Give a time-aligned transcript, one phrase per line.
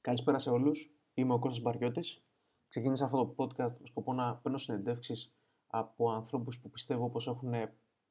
[0.00, 0.90] Καλησπέρα σε όλους.
[1.14, 2.22] Είμαι ο Κώστας Μπαριώτης.
[2.68, 5.32] Ξεκίνησα αυτό το podcast με σκοπό να παίρνω συνεντεύξεις
[5.66, 7.54] από ανθρώπους που πιστεύω πως έχουν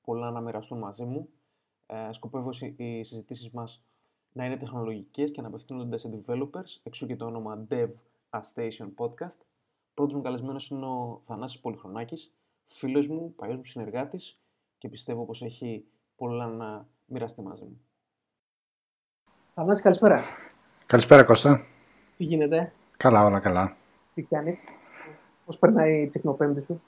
[0.02, 1.29] πολλά να μοιραστούν μαζί μου.
[1.86, 3.84] Ε, σκοπεύω οι συζητήσεις μας
[4.31, 7.90] να είναι τεχνολογικές και να απευθύνονται σε developers, εξού και το όνομα Dev
[8.30, 9.38] A Station Podcast.
[9.94, 12.34] Πρώτος μου καλεσμένος είναι ο Θανάσης Πολυχρονάκης,
[12.66, 14.40] φίλος μου, παλιός μου συνεργάτης
[14.78, 15.86] και πιστεύω πως έχει
[16.16, 17.82] πολλά να μοιραστεί μαζί μου.
[19.54, 20.24] Θανάση, καλησπέρα.
[20.86, 21.76] Καλησπέρα Κώστα.
[22.18, 23.76] Τι γίνεται; Καλά, όλα καλά.
[24.13, 24.63] Τι κάνεις;
[25.45, 26.81] Πώς περνάει η τσικνοπέμπτη σου;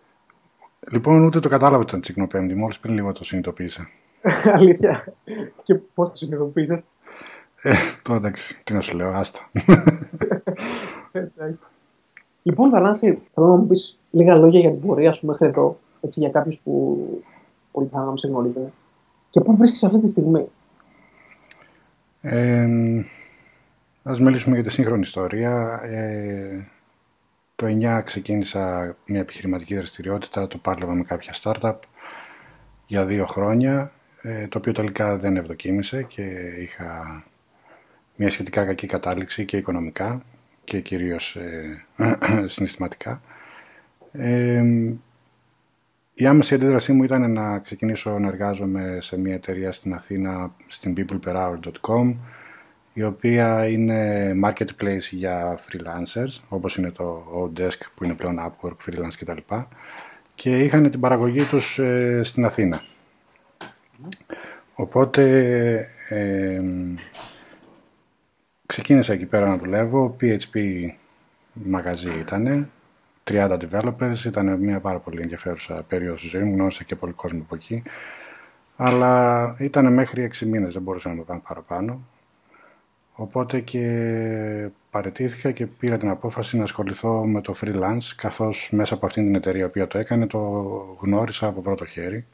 [0.91, 2.55] Λοιπόν, ούτε το κατάλαβα ότι ήταν τσικνοπέμπτη.
[2.55, 3.89] Μόλις πριν λίγο το συνειδητοποίησα.
[4.57, 5.13] Αλήθεια.
[5.63, 6.83] Και πώς το συνειδητοποίησες;
[7.61, 9.49] Ε, τώρα εντάξει, τι να σου λέω, άστα.
[12.43, 16.19] λοιπόν, Θανάση, θέλω να μου πεις λίγα λόγια για την πορεία σου μέχρι εδώ, έτσι,
[16.19, 16.97] για κάποιους που
[17.71, 18.73] πολύ πιθανόν να σε γνωρίζουν.
[19.29, 20.47] Και πού βρίσκεσαι αυτή τη στιγμή;
[22.21, 22.67] Ε,
[24.03, 25.81] ας μιλήσουμε για τη σύγχρονη ιστορία.
[25.83, 26.67] Ε,
[27.55, 31.79] το 9 ξεκίνησα μια επιχειρηματική δραστηριότητα, το πάρλευα με κάποια startup
[32.87, 36.23] για δύο χρόνια, ε, το οποίο τελικά δεν ευδοκίμησε και
[36.59, 37.23] είχα
[38.15, 40.23] μια σχετικά κακή κατάληξη και οικονομικά
[40.63, 41.85] και κυρίως ε,
[42.45, 43.21] συναισθηματικά.
[44.11, 44.63] Ε,
[46.13, 50.95] η άμεση αντίδρασή μου ήταν να ξεκινήσω να εργάζομαι σε μια εταιρεία στην Αθήνα, στην
[50.97, 52.15] peopleperhour.com,
[52.93, 59.13] η οποία είναι marketplace για freelancers, όπως είναι το Odesk που είναι πλέον Upwork, freelance
[59.19, 59.55] κτλ.
[60.35, 62.81] Και είχαν την παραγωγή τους ε, στην Αθήνα.
[64.73, 65.23] Οπότε
[66.09, 66.61] ε,
[68.65, 70.59] ξεκίνησα εκεί πέρα να δουλεύω, PHP
[71.53, 72.69] μαγαζί ήτανε,
[73.23, 74.25] 30 developers.
[74.25, 76.53] Ήταν μια πάρα πολύ ενδιαφέρουσα περίοδος στη ζωής μου.
[76.53, 77.83] Γνώρισα και πολύ κόσμο από εκεί.
[78.75, 82.01] Αλλά ήταν μέχρι 6 μήνες, δεν μπορούσα να το κάνω παραπάνω.
[83.21, 89.05] Οπότε και παρετήθηκα και πήρα την απόφαση να ασχοληθώ με το freelance, καθώς μέσα από
[89.05, 90.39] αυτήν την εταιρεία που το έκανε το
[90.99, 92.25] γνώρισα από πρώτο χέρι.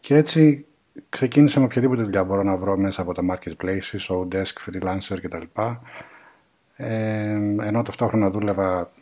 [0.00, 0.66] Και έτσι
[1.08, 5.42] ξεκίνησα με οποιαδήποτε δουλειά μπορώ να βρω μέσα από τα marketplaces, Odesk, freelancer κτλ.
[6.76, 8.92] Ε, ενώ ταυτόχρονα δούλευα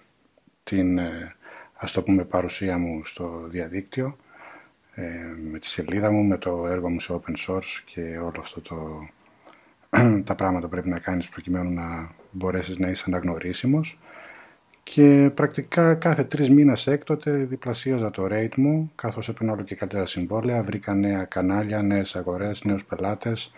[0.64, 1.36] την ε,
[1.74, 4.16] ας το πούμε παρουσία μου στο διαδίκτυο
[4.94, 5.08] ε,
[5.50, 9.08] με τη σελίδα μου, με το έργο μου σε open source και όλο αυτό το
[10.24, 13.98] τα πράγματα που πρέπει να κάνεις προκειμένου να μπορέσεις να είσαι αναγνωρίσιμος.
[14.82, 20.06] Και πρακτικά κάθε τρεις μήνες έκτοτε διπλασίαζα το rate μου καθώς έπαιρνα όλο και καλύτερα
[20.06, 23.52] συμβόλαια, βρήκα νέα κανάλια, νέες αγορές, νέους πελάτες.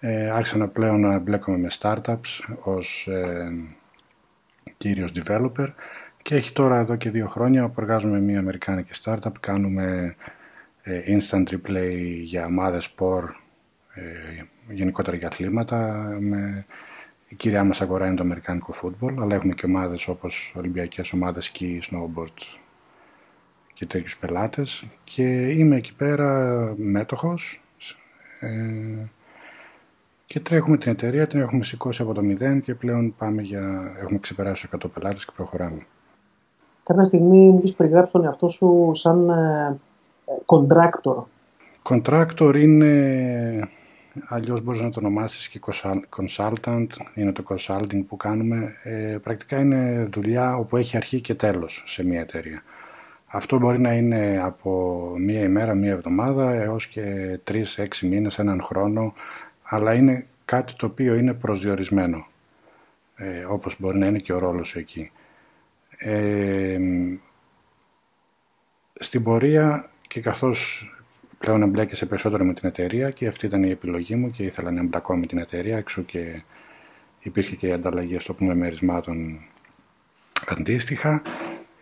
[0.00, 3.50] Ε, άρχισα να πλέον να μπλέκομαι με startups ως ε,
[4.76, 5.72] κύριος developer.
[6.22, 9.32] Και έχει τώρα εδώ και δύο χρόνια που εργάζομαι μια αμερικάνικη startup.
[9.40, 10.16] Κάνουμε
[10.82, 13.28] ε, instant replay για ομάδες sport,
[13.94, 16.08] ε, γενικότερα για αθλήματα.
[16.20, 16.66] Με,
[17.28, 21.52] η κυρία μας αγορά είναι το αμερικάνικο football, αλλά έχουμε και ομάδες όπως ολυμπιακές ομάδες
[21.52, 22.58] ski, snowboard
[23.72, 24.86] και τέτοιους πελάτες.
[25.04, 27.62] Και είμαι εκεί πέρα μέτοχος
[28.40, 29.06] ε,
[30.26, 34.18] και τρέχουμε την εταιρεία, την έχουμε σηκώσει από το μηδέν και πλέον πάμε για, έχουμε
[34.18, 35.86] ξεπεράσει 100 πελάτες και προχωράμε
[36.88, 39.76] κάποια στιγμή μου έχει περιγράψει τον εαυτό σου σαν ε,
[40.46, 41.22] contractor.
[41.82, 43.68] Contractor είναι,
[44.24, 45.60] αλλιώς μπορείς να το ονομάσεις και
[46.16, 48.72] consultant, είναι το consulting που κάνουμε.
[48.82, 52.62] Ε, πρακτικά είναι δουλειά όπου έχει αρχή και τέλος σε μια εταιρεία.
[53.26, 59.14] Αυτό μπορεί να είναι από μία ημέρα, μία εβδομάδα έως και τρεις-έξι μήνες, έναν χρόνο,
[59.62, 62.26] αλλά είναι κάτι το οποίο είναι προσδιορισμένο,
[63.16, 65.10] ε, όπως μπορεί να είναι και ο ρόλος εκεί
[68.98, 70.88] στην πορεία και καθώς
[71.38, 74.80] πλέον εμπλέκεσαι περισσότερο με την εταιρεία και αυτή ήταν η επιλογή μου και ήθελα να
[74.80, 76.42] εμπλακώ με την εταιρεία έξω και
[77.18, 79.40] υπήρχε και η ανταλλαγή στο πούμε μερισμάτων
[80.46, 81.22] αντίστοιχα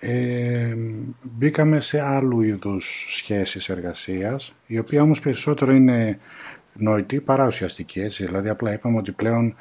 [0.01, 0.75] ε,
[1.23, 6.19] μπήκαμε σε άλλου είδους σχέσεις εργασίας η οποία όμως περισσότερο είναι
[6.73, 9.57] νοητή παρά ουσιαστική έτσι δηλαδή απλά είπαμε ότι πλέον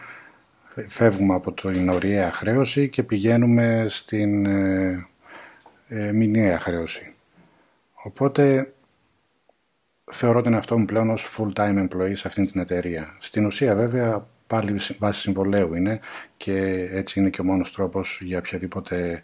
[0.87, 5.07] φεύγουμε από την ωριαία χρέωση και πηγαίνουμε στην ε,
[5.87, 7.11] ε, μηνιαία χρέωση.
[8.03, 8.73] Οπότε
[10.11, 13.15] θεωρώ την αυτό μου πλέον ως full-time employee σε αυτήν την εταιρεία.
[13.19, 15.99] Στην ουσία βέβαια πάλι βάση συμβολέου είναι
[16.37, 19.21] και έτσι είναι και ο μόνος τρόπος για οποιαδήποτε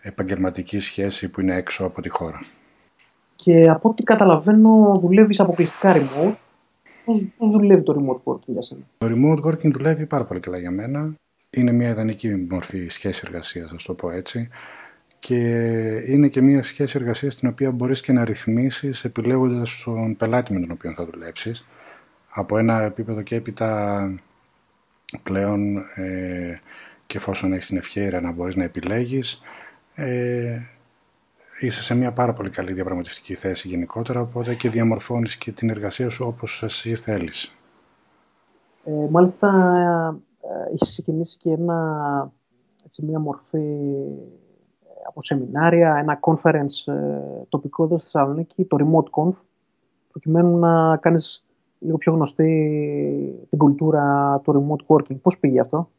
[0.00, 2.40] επαγγελματική σχέση που είναι έξω από τη χώρα.
[3.36, 6.34] Και από ό,τι καταλαβαίνω δουλεύεις αποκλειστικά remote
[7.04, 10.58] Πώς, πώς δουλεύει το remote working για σένα; Το remote working δουλεύει πάρα πολύ καλά
[10.58, 11.14] για μένα.
[11.50, 14.48] Είναι μια ιδανική μορφή σχέση εργασίας, θα το πω έτσι.
[15.20, 15.38] Και
[16.06, 20.60] είναι και μια σχέση εργασίας την οποία μπορείς και να ρυθμίσεις επιλέγοντας τον πελάτη με
[20.60, 21.66] τον οποίο θα δουλέψεις.
[22.30, 24.00] Από ένα επίπεδο και έπειτα
[25.22, 26.60] πλέον ε,
[27.06, 29.42] και εφόσον έχεις την ευχαίρεια να μπορείς να επιλέγεις
[29.94, 30.60] ε,
[31.60, 36.08] είσαι σε μια πάρα πολύ καλή διαπραγματευτική θέση γενικότερα οπότε και διαμορφώνεις και την εργασία
[36.08, 37.54] σου όπως εσύ θέλεις.
[38.84, 39.72] Ε, μάλιστα
[40.40, 42.32] ε, έχεις ξεκινήσει και ένα,
[42.84, 44.49] έτσι, μια μορφή ε,
[45.06, 49.34] από σεμινάρια, ένα conference ε, τοπικό εδώ στη Θεσσαλονίκη, το Remote Conf,
[50.10, 51.44] προκειμένου να κάνεις
[51.78, 55.16] λίγο πιο γνωστή την κουλτούρα του remote working.
[55.22, 55.90] Πώς πήγε αυτό;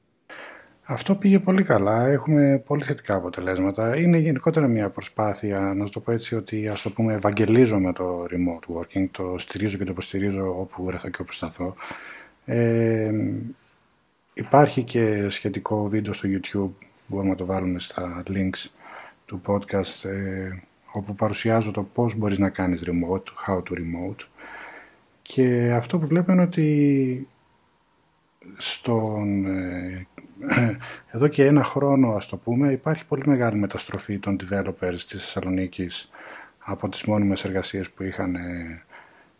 [0.86, 2.08] Αυτό πήγε πολύ καλά.
[2.08, 3.98] Έχουμε πολύ θετικά αποτελέσματα.
[3.98, 8.24] Είναι γενικότερα μια προσπάθεια, να το πω έτσι, ότι ας το πούμε ευαγγελίζω με το
[8.24, 11.74] remote working, το στηρίζω και το υποστηρίζω όπου βρεθώ και όπου σταθώ.
[12.46, 13.12] Ε,
[14.34, 18.81] υπάρχει και σχετικό βίντεο στο YouTube, μπορούμε να το βάλουμε στα links
[19.32, 20.50] του podcast, ε,
[20.94, 24.26] όπου παρουσιάζω το πώς μπορείς να κάνεις remote, how to remote.
[25.22, 27.28] Και αυτό που βλέπω είναι ότι
[28.58, 30.08] στον, ε,
[31.14, 35.90] εδώ και ένα χρόνο ας το πούμε υπάρχει πολύ μεγάλη μεταστροφή των developers της Θεσσαλονίκη
[36.58, 38.84] από τις μόνιμες εργασίες που είχαν ε,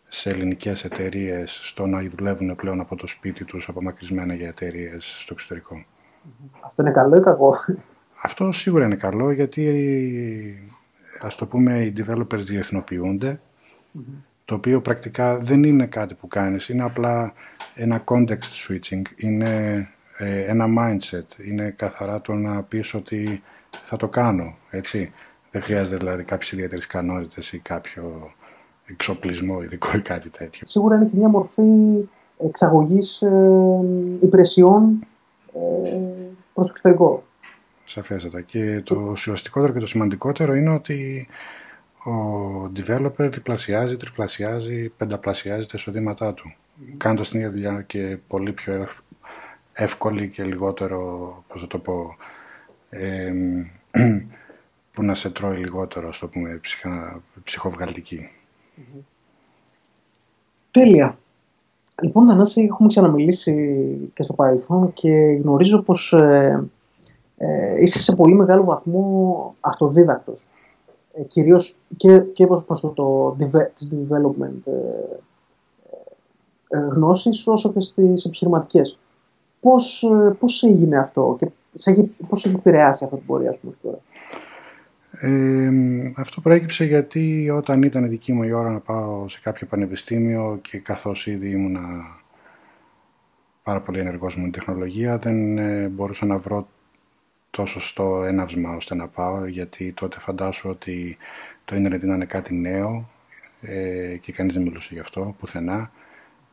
[0.08, 5.32] σε ελληνικές εταιρείες στο να δουλεύουν πλέον από το σπίτι τους απομακρυσμένα για εταιρείες στο
[5.32, 5.84] εξωτερικό.
[6.64, 7.56] Αυτό είναι καλό ή κακό;
[8.22, 9.64] Αυτό σίγουρα είναι καλό γιατί
[11.20, 13.40] ας το πούμε οι developers διεθνοποιούνται
[14.44, 17.32] το οποίο πρακτικά δεν είναι κάτι που κάνεις, είναι απλά
[17.74, 19.88] ένα context switching, είναι
[20.18, 23.42] ε, ένα mindset, είναι καθαρά το να πεις ότι
[23.82, 25.12] θα το κάνω, έτσι.
[25.50, 28.32] Δεν χρειάζεται δηλαδή κάποιες ιδιαίτερες κανόνες ή κάποιο
[28.86, 30.66] εξοπλισμό ειδικό ή κάτι τέτοιο.
[30.66, 31.62] Σίγουρα είναι και μια μορφή
[32.46, 33.30] εξαγωγής ε,
[34.20, 35.06] υπηρεσιών
[35.54, 35.88] ε,
[36.54, 37.24] προς το εξωτερικό.
[37.84, 38.40] Σαφέστατα.
[38.40, 41.28] Και το ουσιαστικότερο και το σημαντικότερο είναι ότι
[42.04, 46.52] ο developer διπλασιάζει, τριπλασιάζει, πενταπλασιάζει τα εισοδήματά του.
[46.96, 48.86] Κάνοντας την ίδια δουλειά και πολύ πιο
[49.72, 52.16] εύκολη και λιγότερο, πώς θα το πω,
[54.92, 58.28] που να σε τρώει λιγότερο, ας το πούμε, ψυχα, ψυχοβγαλτική.
[60.70, 61.18] Τέλεια.
[62.02, 63.52] Λοιπόν, Ανάση, έχουμε ξαναμιλήσει
[64.14, 65.10] και στο παρελθόν και
[65.42, 66.64] γνωρίζω πως ε,
[67.42, 70.50] ε, είσαι σε πολύ μεγάλο βαθμό αυτοδίδακτος.
[71.12, 75.16] Ε, κυρίως και, και προς το, το development ε,
[76.68, 78.98] ε, γνώσεις όσο και στις επιχειρηματικές.
[79.60, 81.50] Πώς, ε, πώς έγινε αυτό και
[82.28, 83.98] πώς έχει επηρεάσει αυτή την πορεία ας πούμε τώρα;
[85.20, 85.70] Ε,
[86.16, 90.78] αυτό προέκυψε γιατί όταν ήταν δική μου η ώρα να πάω σε κάποιο πανεπιστήμιο και
[90.78, 91.80] καθώς ήδη ήμουνα
[93.62, 96.68] πάρα πολύ ενεργός με την τεχνολογία δεν ε, μπορούσα να βρω
[97.52, 101.16] το σωστό έναυσμα ώστε να πάω γιατί τότε φαντάσου ότι
[101.64, 103.10] το ίντερνετ ήταν κάτι νέο
[103.60, 105.90] ε, και κανείς δεν μιλούσε γι' αυτό πουθενά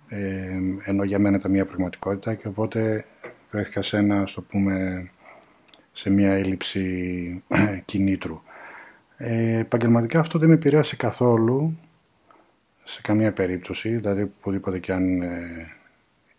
[0.10, 3.06] ε, ενώ για μένα ήταν μια πραγματικότητα και οπότε
[3.52, 5.10] βρέθηκα σε ένα, στο πούμε,
[5.92, 7.44] σε μια έλλειψη
[7.86, 8.42] κινήτρου.
[9.18, 11.78] Ε, επαγγελματικά αυτό δεν με επηρέασε καθόλου
[12.84, 15.68] σε καμία περίπτωση, δηλαδή οπουδήποτε και αν ε,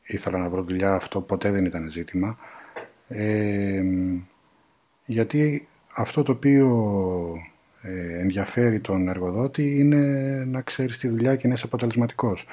[0.02, 2.38] ήθελα να βρω δουλειά αυτό ποτέ δεν ήταν ζήτημα.
[3.08, 3.82] Ε,
[5.10, 5.66] γιατί
[5.96, 6.68] αυτό το οποίο
[7.82, 9.96] ε, ενδιαφέρει τον εργοδότη είναι
[10.46, 12.46] να ξέρεις τη δουλειά και να είσαι αποτελεσματικός.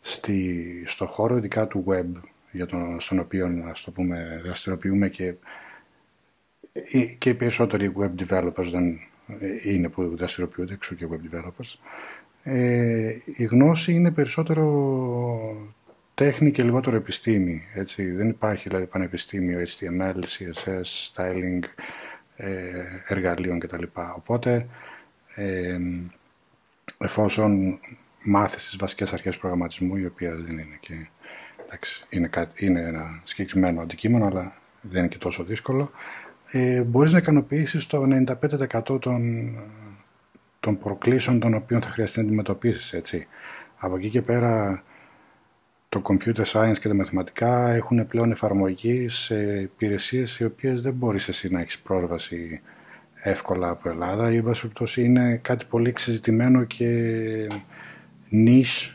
[0.00, 2.20] Στη, στο χώρο ειδικά του web,
[2.50, 5.34] για τον, στον οποίο ας το πούμε, δραστηριοποιούμε και,
[6.72, 11.74] ε, και οι περισσότεροι web developers δεν ε, είναι που δραστηριοποιούνται, εξού και web developers,
[12.42, 15.74] ε, η γνώση είναι περισσότερο
[16.16, 17.62] τέχνη και λιγότερο επιστήμη.
[17.74, 18.10] Έτσι.
[18.10, 21.60] Δεν υπάρχει δηλαδή πανεπιστήμιο HTML, CSS, styling,
[22.36, 23.82] ε, εργαλείων κτλ.
[24.16, 24.66] Οπότε,
[25.34, 25.78] ε,
[26.98, 27.78] εφόσον
[28.26, 31.08] μάθεις τις βασικές αρχές προγραμματισμού, η οποία δεν είναι και...
[31.64, 35.90] Εντάξει, είναι, κάτι, είναι ένα συγκεκριμένο αντικείμενο, αλλά δεν είναι και τόσο δύσκολο,
[36.52, 38.02] ε, μπορείς να ικανοποιήσεις το
[38.82, 39.22] 95% των,
[40.60, 43.26] των προκλήσεων των οποίων θα χρειαστεί να αντιμετωπίσεις, έτσι.
[43.76, 44.82] Από εκεί και πέρα
[45.88, 51.28] το computer science και τα μαθηματικά έχουν πλέον εφαρμογή σε υπηρεσίες οι οποίες δεν μπορείς
[51.28, 52.60] εσύ να έχεις πρόσβαση
[53.14, 54.32] εύκολα από Ελλάδα.
[54.32, 57.46] Η πτώση είναι κάτι πολύ εξεζητημένο και
[58.32, 58.94] niche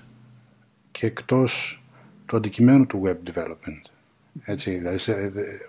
[0.92, 1.84] και εκτός
[2.26, 3.82] του αντικειμένου του web development.
[4.44, 4.98] Έτσι, δηλαδή,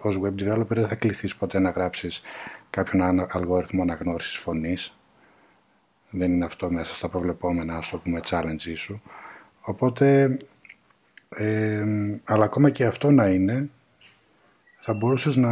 [0.00, 2.23] ως web developer δεν θα κληθείς ποτέ να γράψεις
[2.71, 4.97] κάποιον αλγόριθμο αναγνώρισης φωνής.
[6.11, 9.02] Δεν είναι αυτό μέσα στα προβλεπόμενα, ας το πούμε, challenge σου.
[9.61, 10.37] Οπότε
[12.25, 13.69] αλλά ακόμα και αυτό να είναι,
[14.79, 15.51] θα μπορούσες να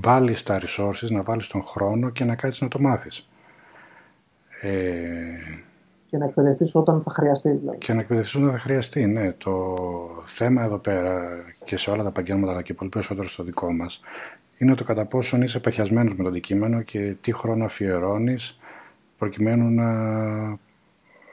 [0.00, 3.28] βάλεις τα resources, να βάλεις τον χρόνο και να κάτσεις να το μάθεις.
[4.60, 5.00] Ε...
[6.06, 7.50] Και να εκπαιδευτείς όταν θα χρειαστεί.
[7.50, 7.78] Δηλαδή.
[7.78, 9.32] Και να εκπαιδευτείς όταν θα χρειαστεί, ναι.
[9.32, 9.76] Το
[10.24, 11.28] θέμα εδώ πέρα
[11.64, 14.00] και σε όλα τα επαγγέλματα, αλλά και πολύ περισσότερο στο δικό μας,
[14.58, 18.60] είναι το κατά πόσον είσαι παθιασμένος με το αντικείμενο και τι χρόνο αφιερώνεις
[19.18, 19.88] προκειμένου να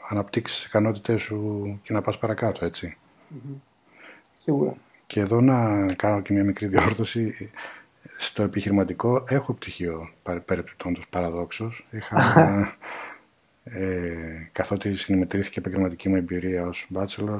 [0.10, 2.98] αναπτύξεις τις ικανότητες σου και να πας παρακάτω, έτσι.
[3.34, 3.56] Mm-hmm.
[4.34, 4.76] Σίγουρα.
[5.06, 7.52] Και εδώ να κάνω και μια μικρή διόρθωση.
[8.18, 10.10] Στο επιχειρηματικό έχω πτυχίο
[10.46, 11.88] περιπτώντος παραδόξως.
[11.92, 12.18] Είχα,
[13.64, 17.40] ε, καθότι συνημετρήθηκε η επαγγελματική μου εμπειρία ως bachelor,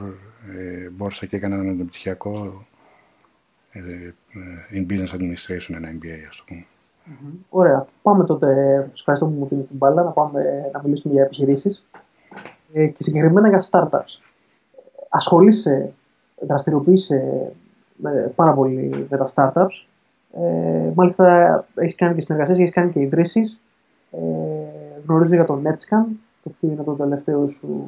[0.58, 2.65] ε, μπόρεσα και έκανα ένα πτυχιακό
[3.72, 4.13] ε, ε,
[4.72, 6.65] in business administration, ένα MBA, ας το πούμε.
[7.05, 7.38] Mm-hmm.
[7.50, 7.88] Ωραία.
[8.01, 10.41] Πάμε τότε, σας ευχαριστώ που μου δίνεις την μπάλα, να πάμε
[10.74, 11.86] να μιλήσουμε για επιχειρήσεις
[12.73, 14.19] ε, και συγκεκριμένα για startups.
[15.09, 15.93] Ασχολείσαι,
[16.47, 17.51] δραστηριοποιείσαι
[18.35, 19.85] πάρα πολύ με τα startups.
[20.33, 23.59] Ε, μάλιστα, έχεις κάνει και συνεργασίες, έχεις κάνει και ιδρύσεις.
[24.11, 24.17] Ε,
[25.07, 26.05] γνωρίζω για το Netscan,
[26.43, 27.87] το οποίο είναι το τελευταίο σου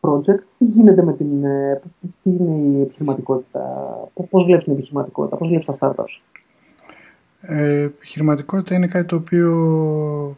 [0.00, 0.38] project.
[0.58, 1.44] Τι γίνεται με την.
[1.44, 1.80] Ε,
[2.22, 3.84] τι είναι η επιχειρηματικότητα,
[4.30, 6.20] πώς βλέπεις την επιχειρηματικότητα, πώς βλέπεις τα startups;
[7.40, 10.36] Ε, επιχειρηματικότητα είναι κάτι το οποίο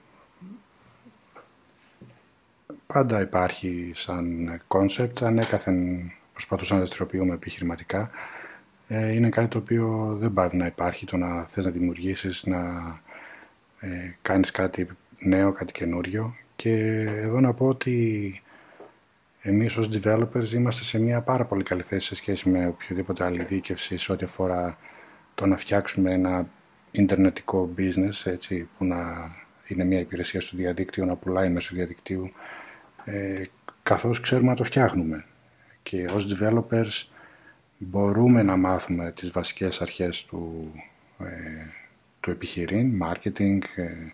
[2.92, 8.10] πάντα υπάρχει σαν concept, ανέκαθεν προσπαθούσα να δραστηριοποιούμαι επιχειρηματικά.
[8.88, 12.58] Ε, είναι κάτι το οποίο δεν πάει να υπάρχει, το να θες να δημιουργήσεις, να
[13.80, 16.36] ε, κάνεις κάτι νέο, κάτι καινούριο.
[16.56, 18.42] Και εδώ να πω ότι
[19.40, 23.44] εμείς ως developers είμαστε σε μια πάρα πολύ καλή θέση σε σχέση με οποιοδήποτε άλλη
[23.44, 24.78] δίκευση σε ό,τι αφορά
[25.34, 26.48] το να φτιάξουμε ένα
[26.90, 29.30] ιντερνετικό business, έτσι, που να
[29.66, 32.32] είναι μια υπηρεσία στο διαδίκτυο, να πουλάει μέσω διαδικτύου,
[33.04, 33.42] ε,
[33.82, 35.24] καθώς ξέρουμε να το φτιάχνουμε.
[35.82, 37.12] Και ως developers
[37.78, 40.72] μπορούμε να μάθουμε τις βασικές αρχές του,
[41.18, 41.26] ε,
[42.20, 44.12] του επιχειρήν, marketing, ε,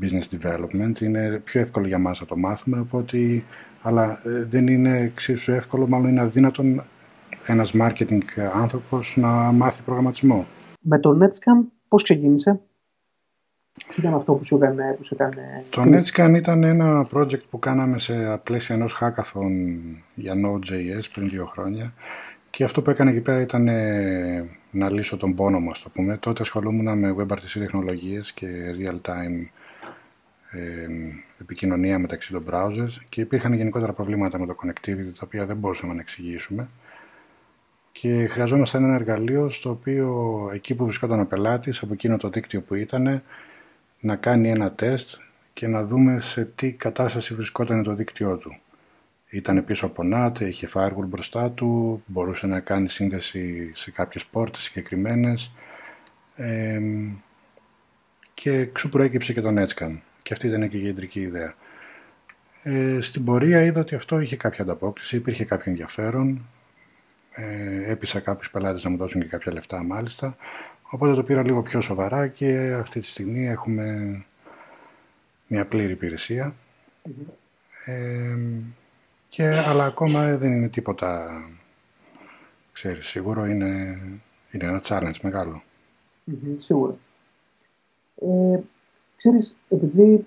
[0.00, 1.00] business development.
[1.00, 3.42] Είναι πιο εύκολο για μας να το μάθουμε, οπότε,
[3.82, 6.84] αλλά ε, δεν είναι εξίσου εύκολο, μάλλον είναι αδύνατον
[7.46, 8.22] ένας marketing
[8.54, 10.46] άνθρωπος να μάθει προγραμματισμό.
[10.80, 12.60] Με το Netscan πώς ξεκίνησε;
[13.76, 15.64] Τι ήταν αυτό που σου έκανε, που σου έκανε...
[15.70, 19.80] Το Netscan ήταν ένα project που κάναμε σε πλαίσια ενός hackathon
[20.14, 21.94] για Node.js πριν δύο χρόνια.
[22.50, 26.16] Και αυτό που έκανε εκεί πέρα ήταν ε, να λύσω τον πόνο μου, το πούμε.
[26.16, 28.46] Τότε ασχολούμουν με WebRTC τεχνολογίες και
[28.78, 29.48] real-time
[30.50, 30.86] ε,
[31.40, 32.92] επικοινωνία μεταξύ των browsers.
[33.08, 36.68] Και υπήρχαν γενικότερα προβλήματα με το connectivity τα οποία δεν μπορούσαμε να εξηγήσουμε.
[37.92, 42.60] Και χρειαζόμασταν ένα εργαλείο στο οποίο εκεί που βρισκόταν ο πελάτης από εκείνο το δίκτυο
[42.60, 43.22] που ήταν
[44.00, 45.16] να κάνει ένα τεστ
[45.52, 48.56] και να δούμε σε τι κατάσταση βρισκόταν το δίκτυό του.
[49.28, 54.62] Ήταν πίσω από NAT, είχε firewall μπροστά του, μπορούσε να κάνει σύνδεση σε κάποιες πόρτες
[54.62, 55.54] συγκεκριμένες.
[56.36, 56.80] Ε,
[58.34, 59.98] και εξού προέκυψε και το Netscan.
[60.22, 61.54] Και αυτή ήταν και η κεντρική ιδέα.
[62.62, 66.46] Ε, στην πορεία είδα ότι αυτό είχε κάποια ανταπόκριση, υπήρχε κάποιο ενδιαφέρον.
[67.34, 70.36] Ε, έπεισα κάποιους πελάτες να μου δώσουν και κάποια λεφτά μάλιστα.
[70.90, 74.24] Οπότε το πήρα λίγο πιο σοβαρά και αυτή τη στιγμή έχουμε
[75.48, 75.98] μια πλήρη
[77.84, 78.36] Ε,
[79.28, 81.28] και, αλλά ακόμα δεν είναι τίποτα,
[82.72, 83.98] ξέρεις, σίγουρο είναι,
[84.50, 85.62] είναι ένα challenge μεγάλο.
[86.30, 86.96] Mm-hmm, σίγουρα.
[88.20, 88.60] Ε,
[89.16, 90.26] ξέρεις, επειδή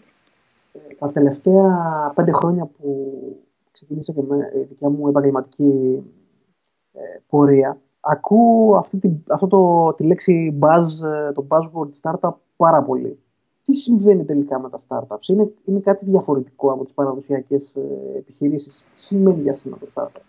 [0.73, 3.17] ε, τα τελευταία πέντε χρόνια που
[3.71, 6.03] ξεκίνησα και με η δικιά μου επαγγελματική
[6.93, 12.83] ε, πορεία, ακούω αυτή τη, αυτό το, τη λέξη buzz, ε, το buzzword startup πάρα
[12.83, 13.19] πολύ.
[13.63, 18.85] Τι συμβαίνει τελικά με τα startups, είναι, είναι κάτι διαφορετικό από τις παραδοσιακές ε, επιχειρήσεις.
[18.93, 20.21] Τι σημαίνει για σένα το startup;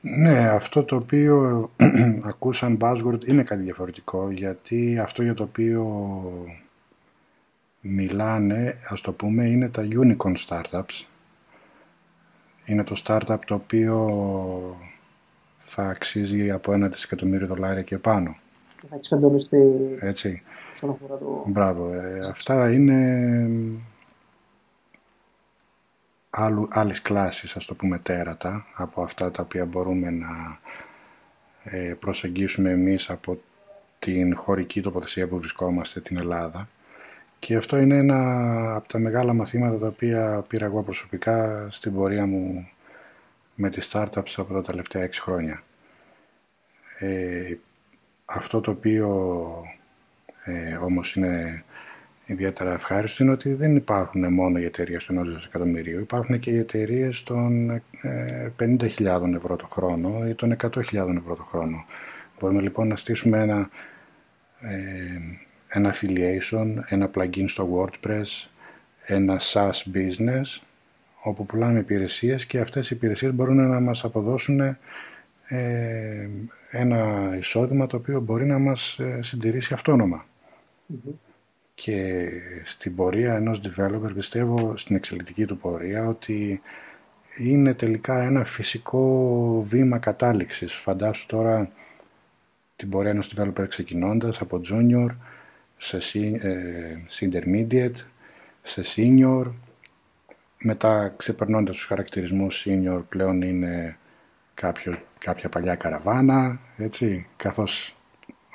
[0.00, 1.68] Ναι, αυτό το οποίο
[2.30, 5.84] ακούσαν buzzword είναι κάτι διαφορετικό γιατί αυτό για το οποίο
[7.80, 11.04] μιλάνε, ας το πούμε, είναι τα unicorn startups.
[12.64, 14.08] Είναι το startup το οποίο
[15.62, 18.36] θα αξίζει από ένα δισεκατομμύριο δολάρια και πάνω.
[18.88, 19.58] Θα εξαντλωστεί
[20.00, 20.42] Έτσι.
[20.72, 21.44] όσον αφορά το...
[21.46, 21.92] Μπράβο.
[21.92, 23.28] Ε, αυτά είναι
[26.30, 30.58] άλλου, άλλης κλάσης, ας το πούμε, τέρατα από αυτά τα οποία μπορούμε να
[31.64, 33.40] ε, προσεγγίσουμε εμείς από
[33.98, 36.68] την χωρική τοποθεσία που βρισκόμαστε, την Ελλάδα.
[37.38, 38.18] Και αυτό είναι ένα
[38.76, 42.68] από τα μεγάλα μαθήματα τα οποία πήρα εγώ προσωπικά στην πορεία μου
[43.60, 45.62] με τις startups από τα τελευταία 6 χρόνια.
[46.98, 47.54] Ε,
[48.24, 49.08] αυτό το οποίο
[50.44, 51.64] ε, όμως είναι
[52.26, 56.58] ιδιαίτερα ευχάριστο είναι ότι δεν υπάρχουν μόνο οι εταιρείες του ενός δισεκατομμυρίου, υπάρχουν και οι
[56.58, 61.84] εταιρείες των ε, 50.000 ευρώ το χρόνο ή των 100.000 ευρώ το χρόνο.
[62.40, 63.70] Μπορούμε λοιπόν να στήσουμε ένα,
[64.60, 65.18] ε,
[65.68, 67.68] ένα affiliation, ένα plugin στο
[68.02, 68.48] WordPress,
[69.06, 70.69] ένα SaaS business
[71.22, 74.76] όπου πουλάμε υπηρεσίες και αυτές οι υπηρεσίες μπορούν να μας αποδώσουν
[76.70, 79.74] ένα εισόδημα το οποίο μπορεί να μας συντηρήσει
[81.74, 82.28] Και
[82.64, 86.60] στην πορεία ενός developer πιστεύω στην εξελικτική του πορεία ότι
[87.36, 90.74] είναι τελικά ένα φυσικό βήμα κατάληξης.
[90.74, 91.70] Φαντάσου τώρα
[92.76, 95.08] την πορεία ενός developer ξεκινώντας από junior
[95.76, 97.96] σε, ε, intermediate,
[98.62, 99.46] σε senior,
[100.62, 103.98] μετά ξεπερνώντας τους χαρακτηρισμούς senior πλέον είναι
[104.54, 107.96] κάποιο, κάποια παλιά καραβάνα, έτσι, καθώς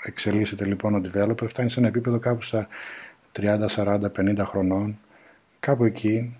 [0.06, 2.68] εξελίσσεται λοιπόν ο developer, φτάνει σε ένα επίπεδο κάπου στα
[3.40, 5.00] 30, 40, 50 χρονών,
[5.60, 6.32] κάπου εκεί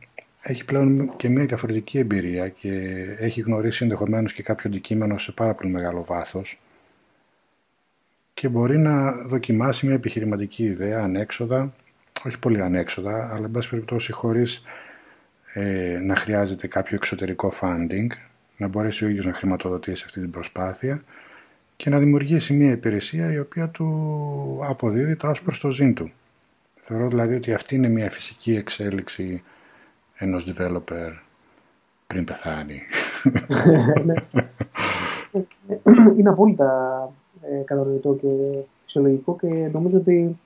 [0.42, 2.72] έχει πλέον και μια διαφορετική εμπειρία και
[3.20, 6.60] έχει γνωρίσει ενδεχομένως και κάποιο αντικείμενο σε πάρα πολύ μεγάλο βάθος
[8.34, 11.74] και μπορεί να δοκιμάσει μια επιχειρηματική ιδέα ανέξοδα,
[12.26, 14.64] όχι πολύ ανέξοδα, αλλά εν πάση περιπτώσει χωρίς
[15.58, 18.08] ε, να χρειάζεται κάποιο εξωτερικό funding,
[18.58, 21.04] να μπορέσει ο ίδιος να χρηματοδοτήσει αυτή την προσπάθεια
[21.76, 26.12] και να δημιουργήσει μια υπηρεσία η οποία του αποδίδει τα ως προς το ζήν του.
[26.80, 29.44] Θεωρώ δηλαδή ότι αυτή είναι μια φυσική εξέλιξη
[30.16, 31.12] ενός developer
[32.08, 32.82] πριν πεθάνει.
[34.04, 34.14] Ναι.
[36.18, 38.28] είναι απόλυτα ε, κατανοητό και
[38.84, 40.40] φυσιολογικό και νομίζω ότι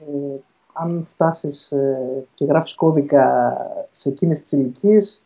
[0.00, 0.36] ε,
[0.76, 3.56] αν φτάσεις ε, και γράφεις κώδικα
[3.90, 5.22] σε εκείνες τις ηλικίες,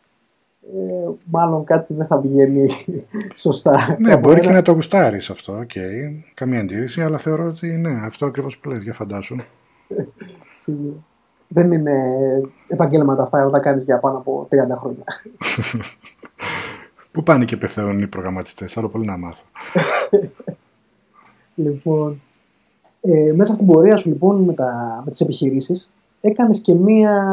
[0.61, 2.69] ε, μάλλον κάτι δεν θα βγαίνει
[3.35, 3.95] σωστά.
[3.99, 6.23] Ναι, μπορεί και να το γουστάρεις αυτό, okay.
[6.33, 9.35] καμία αντίρρηση, αλλά θεωρώ ότι ναι, αυτό ακριβώς που λες, για φαντάσου.
[10.63, 10.95] Σίγουρα.
[11.51, 11.93] Δεν είναι
[12.67, 15.03] επαγγέλματα αυτά όταν κάνεις για πάνω από 30 χρόνια.
[17.11, 19.43] Πού πάνε και πεθαίνουν οι προγραμματιστές, άλλο πολύ να μάθω.
[21.55, 22.21] λοιπόν,
[23.01, 27.25] ε, μέσα στην πορεία σου λοιπόν με, τα, με τις επιχειρήσεις έκανες και μία,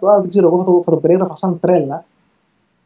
[0.00, 2.04] τώρα δεν ξέρω εγώ θα το, θα το περιέγραφα σαν τρέλα,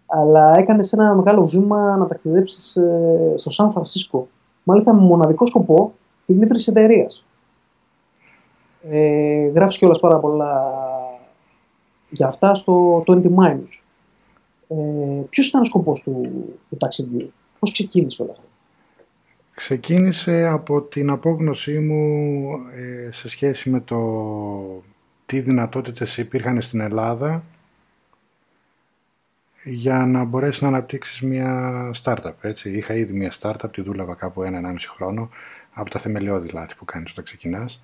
[0.07, 4.29] αλλά έκανες ένα μεγάλο βήμα να ταξιδέψεις ε, στο Σαν Φρανσίσκο.
[4.65, 5.93] Μάλιστα με μοναδικό σκοπό
[6.27, 7.25] την ίδρυση εταιρείας.
[8.91, 10.73] Ε, γράφεις κιόλας πάρα πολλά
[12.11, 13.83] για αυτά στο 20 Minus.
[14.68, 14.75] Ε,
[15.31, 16.21] ποιος ήταν ο σκοπός του,
[16.71, 18.47] του ταξιδιού, πώς ξεκίνησε όλα αυτά.
[19.59, 24.83] Ξεκίνησε από την απόγνωσή μου ε, σε σχέση με το
[25.27, 27.44] τι δυνατότητες υπήρχαν στην Ελλάδα
[29.64, 32.33] για να μπορέσεις να αναπτύξεις μια startup.
[32.40, 32.71] Έτσι.
[32.71, 35.31] Είχα ήδη μια startup, τη δούλευα κάπου ένα-ενάμιση χρόνο,
[35.73, 37.83] από τα θεμελιώδη λάθη που κάνεις όταν ξεκινάς.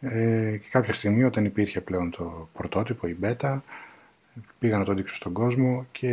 [0.00, 3.60] Ε, και κάποια στιγμή όταν υπήρχε πλέον το πρωτότυπο, η beta,
[4.58, 6.12] πήγα να το δείξω στον κόσμο και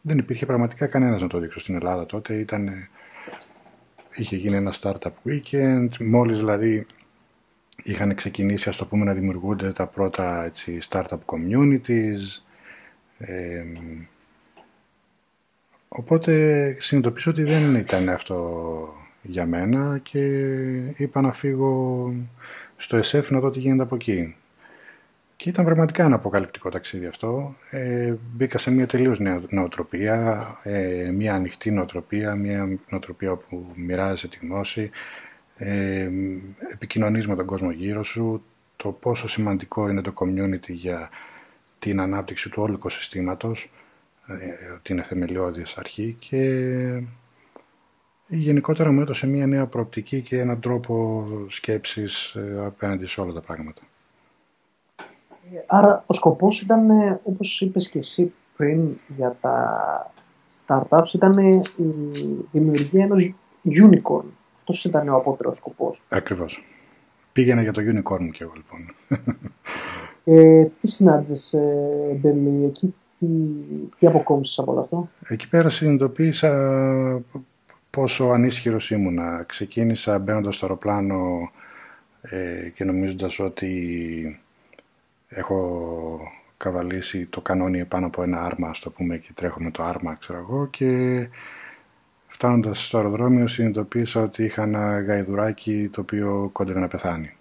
[0.00, 2.34] δεν υπήρχε πραγματικά κανένας να το δείξω στην Ελλάδα τότε.
[2.34, 2.88] Ήταν,
[4.20, 6.86] είχε γίνει ένα startup weekend, μόλις δηλαδή
[7.82, 12.42] είχαν ξεκινήσει ας το πούμε να δημιουργούνται τα πρώτα έτσι, startup communities.
[13.18, 13.64] Ε,
[15.88, 18.88] οπότε συνειδητοποίησα ότι δεν ήταν αυτό
[19.22, 20.26] για μένα και
[20.96, 22.12] είπα να φύγω
[22.76, 24.34] στο ΕΣΕΦ να δω τι γίνεται από εκεί.
[25.40, 27.54] Και ήταν πραγματικά ένα αποκαλυπτικό ταξίδι αυτό.
[27.70, 34.28] Ε, μπήκα σε μια τελείως νέα νοοτροπία, ε, μια ανοιχτή νοοτροπία, μια νοοτροπία που μοιράζεσαι
[34.28, 34.90] τη γνώση,
[35.56, 36.10] ε,
[36.72, 38.44] επικοινωνείς με τον κόσμο γύρω σου,
[38.76, 41.10] το πόσο σημαντικό είναι το community για
[41.78, 43.72] την ανάπτυξη του όλου οικοσυστήματος,
[44.26, 46.42] ε, ότι είναι θεμελιώδης αρχή και
[48.28, 53.40] γενικότερα μου έδωσε μια νέα προοπτική και έναν τρόπο σκέψης ε, απέναντι σε όλα τα
[53.40, 53.82] πράγματα.
[55.66, 60.12] Άρα ο σκοπός ήταν, ε, όπως είπες και εσύ πριν για τα
[60.66, 61.62] startups, ήταν η
[62.52, 63.34] δημιουργία ενός
[63.64, 64.24] unicorn.
[64.56, 66.02] Αυτός ήταν ο απότερος σκοπός.
[66.08, 66.64] Ακριβώς.
[67.32, 68.80] Πήγαινα για το unicorn μου και εγώ λοιπόν.
[70.24, 71.54] Ε, τι συνάντησες,
[72.20, 73.26] Μπέλη, εκεί, τι,
[73.98, 77.22] τι αποκόμισες από όλο αυτό; Εκεί πέρα συνειδητοποίησα
[77.90, 79.42] πόσο ανίσχυρος ήμουνα.
[79.42, 81.50] Ξεκίνησα μπαίνοντας στο αεροπλάνο
[82.20, 84.40] ε, και νομίζοντας ότι
[85.30, 86.20] έχω
[86.56, 90.14] καβαλήσει το κανόνι πάνω από ένα άρμα, ας το πούμε, και τρέχω με το άρμα,
[90.14, 91.28] ξέρω εγώ, και
[92.26, 97.34] φτάνοντας στο αεροδρόμιο συνειδητοποίησα ότι είχα ένα γαϊδουράκι το οποίο κόντευε να πεθάνει.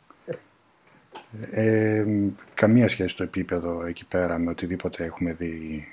[1.52, 2.06] Ε,
[2.54, 5.88] καμία σχέση το επίπεδο εκεί πέρα με οτιδήποτε έχουμε δει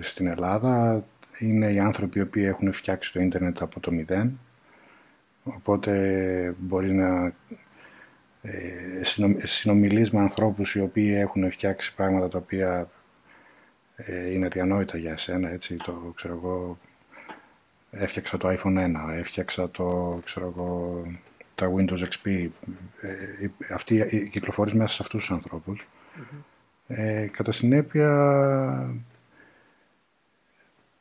[0.00, 1.04] στην Ελλάδα
[1.38, 4.38] είναι οι άνθρωποι οι οποίοι έχουν φτιάξει το ίντερνετ από το μηδέν
[5.42, 7.32] οπότε μπορεί να
[8.42, 9.02] ε,
[9.44, 12.90] συνομιλείς με ανθρώπους οι οποίοι έχουν φτιάξει πράγματα τα οποία
[13.96, 16.78] ε, είναι διανόητα για εσένα έτσι το ξέρω εγώ
[17.90, 21.02] έφτιαξα το iPhone 1 έφτιαξα το ξέρω εγώ
[21.54, 22.48] τα Windows XP
[23.00, 25.86] ε, αυτοί κυκλοφορείς μέσα σε αυτούς τους ανθρωπους
[26.92, 28.10] Ε, κατά συνέπεια,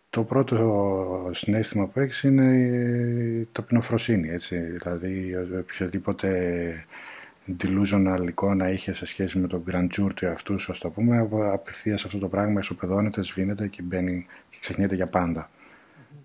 [0.09, 4.57] το πρώτο συνέστημα που έχεις είναι η ταπεινοφροσύνη, έτσι.
[4.57, 6.85] Δηλαδή, οποιοδήποτε
[7.57, 12.17] delusional εικόνα είχε σε σχέση με τον grandeur του εαυτού σου, το πούμε, απευθείας αυτό
[12.17, 15.49] το πράγμα ισοπεδώνεται, σβήνεται και μπαίνει και ξεχνιέται για πάντα.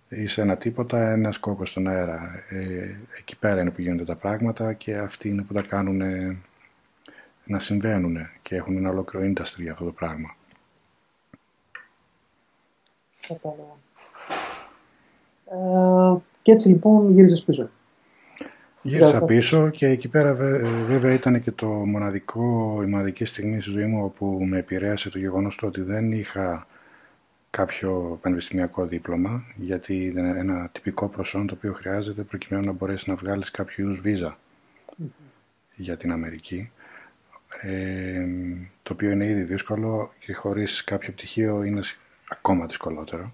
[0.08, 2.30] Είσαι ένα τίποτα, ένας κόκκος στον αέρα.
[2.50, 6.02] Ε, εκεί πέρα είναι που γίνονται τα πράγματα και αυτοί είναι που τα κάνουν
[7.44, 10.36] να συμβαίνουν και έχουν ένα ολόκληρο industry για αυτό το πράγμα.
[15.44, 17.70] Ε, και έτσι λοιπόν γύρισες πίσω.
[18.86, 20.34] Γύρισα πίσω και εκεί πέρα
[20.86, 25.18] βέβαια ήταν και το μοναδικό, η μοναδική στιγμή στη ζωή μου όπου με επηρέασε το
[25.18, 26.66] γεγονός του ότι δεν είχα
[27.50, 33.14] κάποιο πανεπιστημιακό δίπλωμα γιατί είναι ένα τυπικό προσόν το οποίο χρειάζεται προκειμένου να μπορέσεις να
[33.14, 34.38] βγάλεις κάποιο είδους βίζα
[35.74, 36.70] για την Αμερική.
[37.62, 38.26] Ε,
[38.82, 41.80] το οποίο είναι ήδη δύσκολο και χωρίς κάποιο πτυχίο είναι
[42.28, 43.32] ακόμα δυσκολότερο.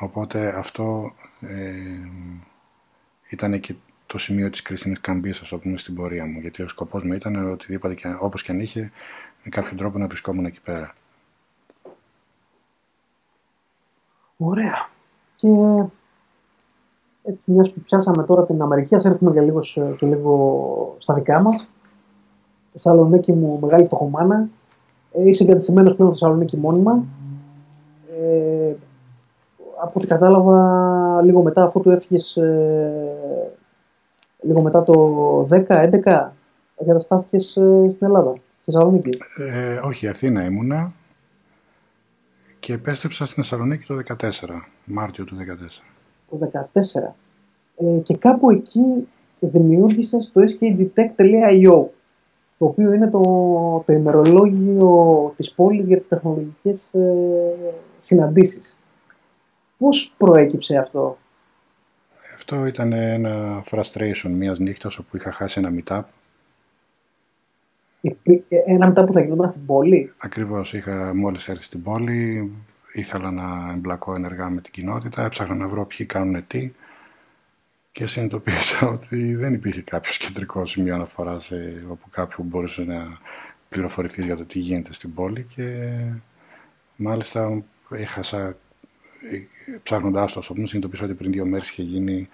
[0.00, 1.72] Οπότε αυτό ε,
[3.30, 3.74] ήταν και
[4.14, 6.40] το σημείο της κρίσιμης καμπής, ας το πούμε, στην πορεία μου.
[6.40, 8.90] Γιατί ο σκοπός μου ήταν οτιδήποτε, και, όπως και αν είχε,
[9.44, 10.94] με κάποιο τρόπο να βρισκόμουν εκεί πέρα.
[14.36, 14.88] Ωραία.
[15.36, 15.48] Και
[17.22, 19.58] έτσι, μιας που πιάσαμε τώρα την Αμερική, ας έρθουμε και λίγο,
[19.98, 21.68] και λίγο στα δικά μας.
[22.72, 24.48] Θεσσαλονίκη μου, μεγάλη φτωχομάνα.
[25.12, 27.04] Ε, είσαι εγκατεστημένος πλέον Θεσσαλονίκη μόνιμα.
[28.20, 28.74] Ε,
[29.82, 33.52] από ό,τι κατάλαβα, λίγο μετά αφού του έφυγες ε,
[34.46, 36.28] λίγο μετά το 10-11
[36.76, 39.18] εγκαταστάθηκες ε, στην Ελλάδα, στη Θεσσαλονίκη.
[39.36, 40.92] Ε, όχι, Αθήνα ήμουνα
[42.60, 44.26] και επέστρεψα στην Θεσσαλονίκη το 14,
[44.84, 45.82] Μάρτιο του 14.
[46.30, 47.14] Το 14.
[47.76, 49.08] Ε, και κάπου εκεί
[49.40, 51.84] δημιούργησες το skgtech.io
[52.58, 53.20] το οποίο είναι το,
[53.86, 58.78] το ημερολόγιο της πόλης για τις τεχνολογικές ε, συναντήσεις.
[59.78, 61.18] Πώς προέκυψε αυτό;
[62.34, 66.02] Αυτό ήταν ένα frustration μιας νύχτας όπου είχα χάσει ένα meetup.
[68.66, 72.52] Ένα meetup που θα γινόταν στην πόλη; Ακριβώς, είχα μόλις έρθει στην πόλη,
[72.92, 76.72] ήθελα να εμπλακώ ενεργά με την κοινότητα, έψαχνα να βρω ποιοι κάνουν τι
[77.90, 81.52] και συνειδητοποίησα ότι δεν υπήρχε κάποιος κεντρικός σημείο αναφοράς
[81.88, 83.18] όπου κάποιο μπορούσε να
[83.68, 85.94] πληροφορηθεί για το τι γίνεται στην πόλη και
[86.96, 88.56] μάλιστα έχασα
[89.82, 92.28] ψάχνοντάς το, α πούμε, συνειδητοποίησα ότι πριν δύο μέρες είχε γίνει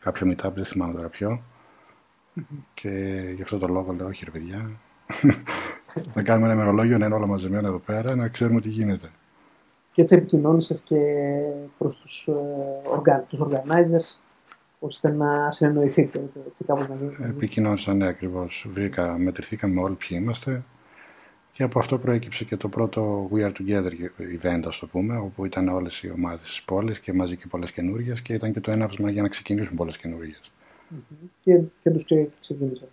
[0.00, 1.42] κάποιο meetup, δεν θυμάμαι τώρα ποιο.
[2.74, 2.90] Και
[3.34, 4.70] γι' αυτό το λόγο λέω: Όχι, ρε παιδιά.
[6.14, 9.10] να κάνουμε ένα ημερολόγιο, να είναι όλα μαζεμένα εδώ πέρα, να ξέρουμε τι γίνεται.
[9.92, 10.96] Και έτσι επικοινώνησες και
[11.78, 12.32] προς τους ε,
[12.98, 14.18] organizers
[14.78, 16.30] ώστε να συνεννοηθείτε.
[16.46, 17.16] Έτσι, κάπως να γίνει.
[17.28, 18.66] Επικοινώνησα, ναι, ακριβώς.
[18.68, 20.64] Βρήκα, μετρηθήκαμε όλοι ποιοι είμαστε.
[21.54, 23.90] Και από αυτό προέκυψε και το πρώτο We Are Together
[24.40, 27.72] event, ας το πούμε, όπου ήταν όλες οι ομάδες της πόλης και μαζί και πολλές
[27.72, 30.34] καινούργιε και ήταν και το έναυσμα για να ξεκινήσουν πολλές καινούργιε.
[30.90, 31.28] Mm-hmm.
[31.40, 32.04] Και, και τους
[32.40, 32.88] ξεκίνησαν.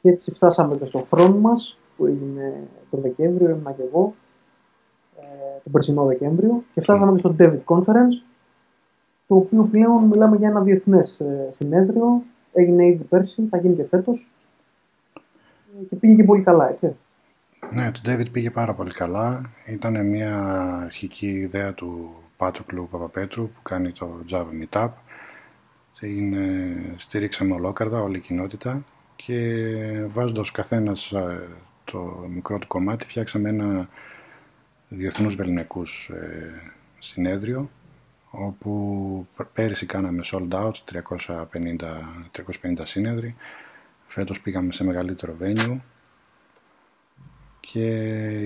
[0.00, 4.14] Και έτσι φτάσαμε και στο χρόνο μας, που έγινε τον Δεκέμβριο, ήμουν και εγώ,
[5.16, 5.22] ε,
[5.62, 8.24] τον περσινό Δεκέμβριο, και φτάσαμε και στο David Conference,
[9.26, 12.22] το οποίο πλέον μιλάμε για ένα διεθνές ε, συνέδριο.
[12.52, 14.30] Έγινε ήδη πέρσι, θα γίνει και φέτος.
[15.80, 16.96] Ε, και πήγε και πολύ καλά, έτσι.
[17.70, 19.50] Ναι, το David πήγε πάρα πολύ καλά.
[19.66, 20.36] Ήταν μια
[20.82, 24.88] αρχική ιδέα του Πάτουκλου Παπαπέτρου που κάνει το Java Meetup.
[26.00, 28.84] Είναι, στήριξαμε ολόκαρδα όλη η κοινότητα
[29.16, 31.12] και βάζοντας καθένας
[31.84, 33.88] το μικρό του κομμάτι φτιάξαμε ένα
[34.88, 37.70] διεθνούς βεληνικούς ε, συνέδριο
[38.30, 41.46] όπου πέρυσι κάναμε sold out 350,
[42.62, 43.34] 350 σύνεδροι
[44.06, 45.76] φέτος πήγαμε σε μεγαλύτερο venue
[47.62, 47.86] και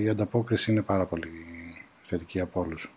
[0.01, 1.29] η ανταπόκριση είναι πάρα πολύ
[2.01, 2.93] θετική από όλους.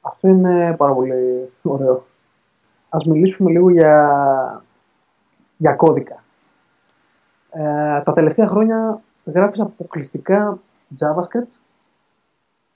[0.00, 2.06] Αυτό είναι πάρα πολύ ωραίο.
[2.88, 4.64] Ας μιλήσουμε λίγο για,
[5.56, 6.24] για κώδικα.
[7.50, 10.58] Ε, τα τελευταία χρόνια γράφεις αποκλειστικά
[11.00, 11.58] JavaScript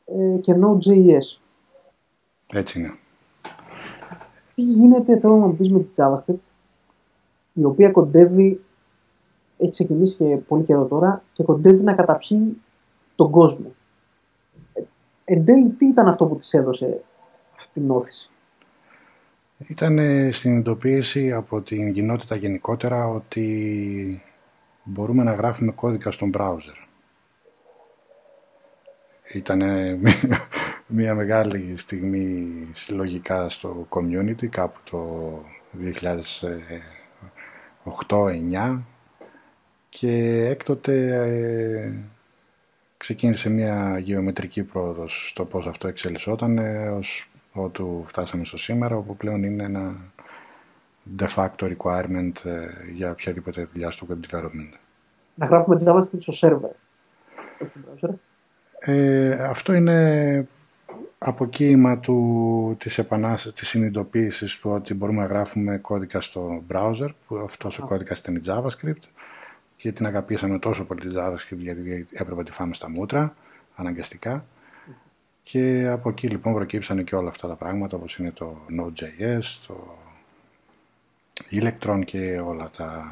[0.04, 1.38] ε, και Node.js.
[2.52, 2.94] Έτσι είναι.
[4.54, 6.40] Τι γίνεται, θέλω να μου πεις με τη JavaScript,
[7.52, 8.60] η οποία κοντεύει
[9.60, 12.60] έχει ξεκινήσει και πολύ καιρό τώρα και κοντεύει να καταπιεί
[13.14, 13.74] τον κόσμο.
[14.72, 14.82] Ε,
[15.24, 17.04] εν τέλει, τι ήταν αυτό που της έδωσε
[17.56, 18.30] αυτή την όθηση;
[19.68, 19.98] Ήταν
[20.32, 24.22] συνειδητοποίηση από την κοινότητα γενικότερα ότι
[24.84, 26.86] μπορούμε να γράφουμε κώδικα στον browser.
[29.32, 29.62] Ήταν
[30.86, 35.30] μια μεγάλη στιγμή συλλογικά στο community κάπου το
[37.84, 38.80] 2008-2009
[39.90, 41.92] και έκτοτε ε,
[42.96, 46.58] ξεκίνησε μια γεωμετρική πρόοδος στο πώς αυτό εξελισσόταν
[46.96, 49.96] ως ότου φτάσαμε στο σήμερα, όπου πλέον είναι ένα
[51.18, 54.72] de facto requirement ε, για οποιαδήποτε δουλειά στο web development.
[55.34, 56.74] Να γράφουμε τη JavaScript στο server,
[57.66, 58.14] στο browser.
[58.78, 60.48] Ε, αυτό είναι
[61.18, 67.36] αποκοίημα του, της, επανάστασης, της συνειδητοποίησης του ότι μπορούμε να γράφουμε κώδικα στο browser, που
[67.36, 69.08] αυτός ο κώδικας ήταν η JavaScript
[69.80, 73.34] και την αγαπήσαμε τόσο πολύ τη JavaScript γιατί έπρεπε να τη φάμε στα μούτρα,
[73.74, 74.44] αναγκαστικά.
[75.42, 79.74] Και από εκεί λοιπόν προκύψανε και όλα αυτά τα πράγματα όπως είναι το Node.js, το
[81.50, 83.04] Electron και όλα τα,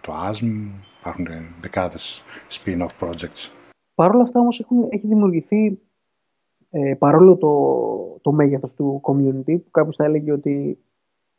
[0.00, 1.26] το ASM, υπάρχουν
[1.60, 3.52] δεκάδες spin-off projects.
[3.94, 5.80] Παρ' όλα αυτά όμως έχουν, έχει δημιουργηθεί
[6.70, 10.78] ε, παρόλο το, το μέγεθος του community που κάποιος θα έλεγε ότι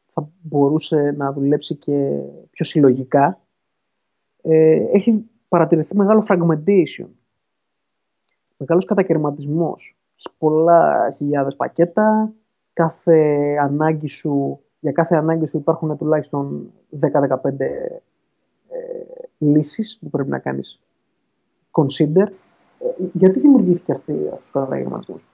[0.05, 2.19] θα μπορούσε να δουλέψει και
[2.51, 3.41] πιο συλλογικά
[4.41, 7.07] ε, έχει παρατηρηθεί μεγάλο fragmentation
[8.57, 9.97] μεγάλος κατακαιρματισμός
[10.37, 12.33] πολλά χιλιάδες πακέτα
[12.73, 17.99] κάθε ανάγκη σου για κάθε ανάγκη σου υπάρχουν τουλάχιστον 10-15 ε,
[19.37, 20.81] λύσεις που πρέπει να κάνεις
[21.71, 22.27] consider.
[22.79, 25.27] Ε, γιατί δημιουργήθηκε αυτή, αυτός ο καταγεγματισμός.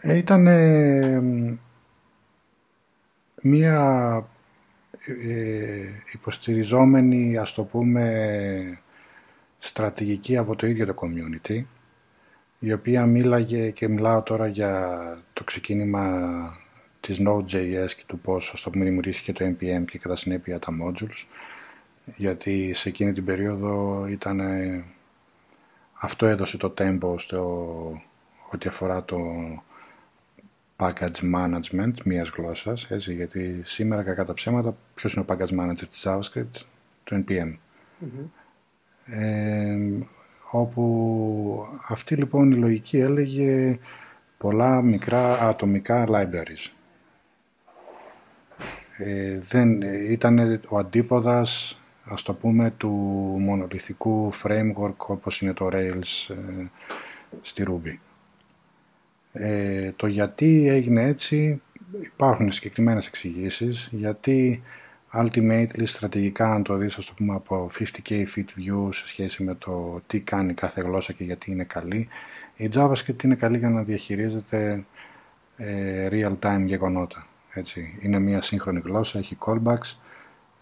[0.00, 0.42] Ε, ήταν
[3.42, 3.76] μία
[4.16, 4.37] ε,
[6.12, 8.80] υποστηριζόμενη, ας το πούμε,
[9.58, 11.62] στρατηγική από το ίδιο το community,
[12.58, 14.98] η οποία μίλαγε και μιλάω τώρα για
[15.32, 16.56] το ξεκίνημα
[17.00, 20.72] της Node.js και του πώς ας το πούμε δημιουργήθηκε το NPM και κατά συνέπεια τα
[20.82, 21.24] modules
[22.16, 24.40] γιατί σε εκείνη την περίοδο ήταν
[25.92, 27.42] αυτό έδωσε το tempo στο
[28.52, 29.16] ό,τι αφορά το
[30.78, 35.88] package management μιας γλώσσας έτσι, γιατί σήμερα κακά τα ψέματα ποιος είναι ο package manager
[35.90, 36.62] της JavaScript
[37.04, 37.56] το NPM
[39.06, 39.76] ε,
[40.50, 43.78] όπου αυτή λοιπόν η λογική έλεγε
[44.38, 46.72] πολλά μικρά ατομικά libraries.
[48.96, 52.88] Ε, δεν, ήταν ο αντίποδας ας το πούμε του
[53.38, 56.66] μονολυθικού framework όπως είναι το Rails ε,
[57.40, 58.07] στη Ruby.
[59.38, 61.62] Ε, το γιατί έγινε έτσι
[62.00, 64.62] υπάρχουν συγκεκριμένες εξηγήσεις γιατί
[65.12, 69.54] ultimately στρατηγικά αν το δεις ας το πούμε από 50k feet view σε σχέση με
[69.54, 72.08] το τι κάνει κάθε γλώσσα και γιατί είναι καλή
[72.56, 74.84] η JavaScript είναι καλή για να διαχειρίζεται
[75.56, 77.26] ε, real time γεγονότα
[77.58, 77.94] έτσι.
[78.00, 79.96] Είναι μια σύγχρονη γλώσσα, έχει callbacks.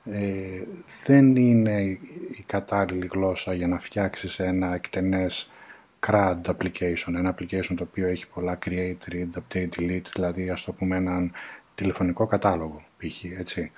[0.05, 0.62] Ε,
[1.07, 1.83] δεν είναι
[2.31, 5.53] η κατάλληλη γλώσσα για να φτιάξεις ένα εκτενές
[6.07, 10.73] CRUD application, ένα application το οποίο έχει πολλά create, read, update, delete, δηλαδή ας το
[10.73, 11.33] πούμε έναν
[11.75, 13.25] τηλεφωνικό κατάλογο π.χ.
[13.25, 13.73] έτσι.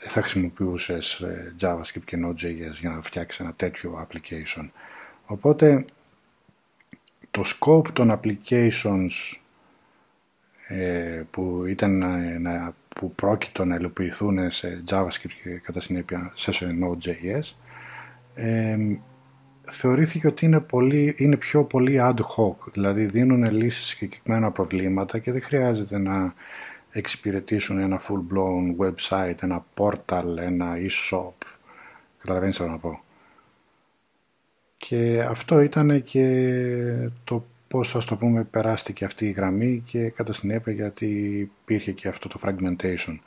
[0.00, 4.70] Δεν θα χρησιμοποιούσες ε, JavaScript και Node.js για να φτιάξεις ένα τέτοιο application.
[5.24, 5.84] Οπότε
[7.30, 9.36] το scope των applications
[10.68, 11.98] ε, που, ήταν
[12.42, 17.56] να, που πρόκειτο να υλοποιηθούν σε JavaScript και κατά συνέπεια σε Node.js
[18.34, 18.76] ε,
[19.64, 25.18] θεωρήθηκε ότι είναι, πολύ, είναι πιο πολύ ad hoc, δηλαδή δίνουν λύσεις σε συγκεκριμένα προβλήματα
[25.18, 26.34] και δεν χρειάζεται να
[26.90, 31.32] εξυπηρετήσουν ένα full-blown website, ένα portal, ένα e-shop.
[32.18, 33.02] Καταλαβαίνεις τι να πω.
[34.76, 40.32] Και αυτό ήταν και το πώς ας το πούμε περάστηκε αυτή η γραμμή και κατά
[40.32, 41.06] συνέπεια γιατί
[41.62, 43.18] υπήρχε και αυτό το fragmentation.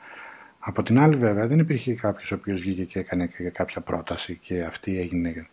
[0.60, 4.38] Από την άλλη βέβαια δεν υπήρχε κάποιος ο οποίος βγήκε και έκανε και κάποια πρόταση
[4.42, 5.48] και αυτή έγινε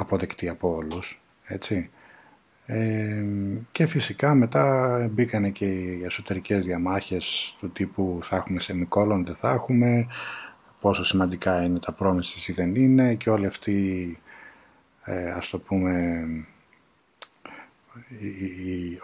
[0.00, 1.22] αποδεκτή από όλους.
[1.44, 1.90] Έτσι.
[2.66, 3.24] Ε,
[3.72, 9.50] και φυσικά μετά μπήκανε και οι εσωτερικές διαμάχες του τύπου θα έχουμε σεμικόλων, δεν θα
[9.50, 10.06] έχουμε,
[10.80, 14.18] πόσο σημαντικά είναι τα πρόμηση ή δεν είναι και όλοι αυτοί
[15.04, 16.20] ε, ας το πούμε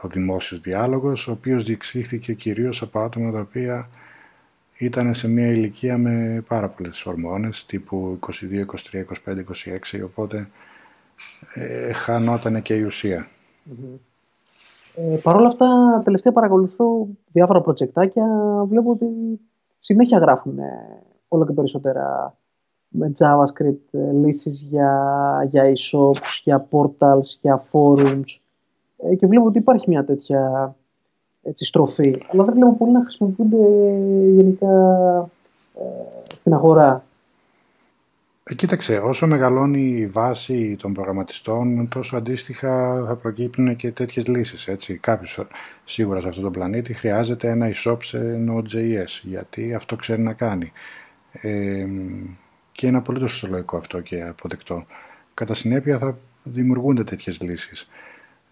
[0.02, 3.88] ο δημόσιος διάλογος, ο οποίος διεξήχθηκε κυρίως από άτομα τα οποία
[4.78, 9.44] ήταν σε μια ηλικία με πάρα πολλές ορμόνες, τύπου 22, 23, 25,
[9.94, 10.50] 26, οπότε
[11.54, 13.28] ε, χανόταν και η ουσία.
[14.94, 18.26] Ε, Παρ' όλα αυτά, τελευταία παρακολουθώ διάφορα προτζεκτάκια,
[18.66, 19.06] βλέπω ότι
[19.78, 20.58] συνέχεια γράφουν
[21.28, 22.36] όλο και περισσότερα
[22.88, 24.90] με JavaScript ε, λύσεις για,
[25.46, 28.40] για e-shops, για portals, για forums
[28.96, 30.74] ε, και βλέπω ότι υπάρχει μια τέτοια
[31.42, 32.22] έτσι, στροφή.
[32.32, 33.56] Αλλά δεν βλέπω πολύ να χρησιμοποιούνται
[34.34, 34.76] γενικά
[35.74, 37.04] ε, στην αγορά.
[38.50, 44.68] Ε, κοίταξε, όσο μεγαλώνει η βάση των προγραμματιστών, τόσο αντίστοιχα θα προκύπτουν και τέτοιες λύσεις.
[44.68, 44.96] Έτσι.
[44.96, 45.46] Κάποιος
[45.84, 50.72] σίγουρα σε αυτόν τον πλανήτη χρειάζεται ένα e-shop σε Node.js, γιατί αυτό ξέρει να κάνει.
[51.32, 51.86] Ε,
[52.72, 54.86] και είναι απολύτως φυσιολογικό αυτό και αποδεκτό.
[55.34, 57.90] Κατά συνέπεια θα δημιουργούνται τέτοιες λύσεις.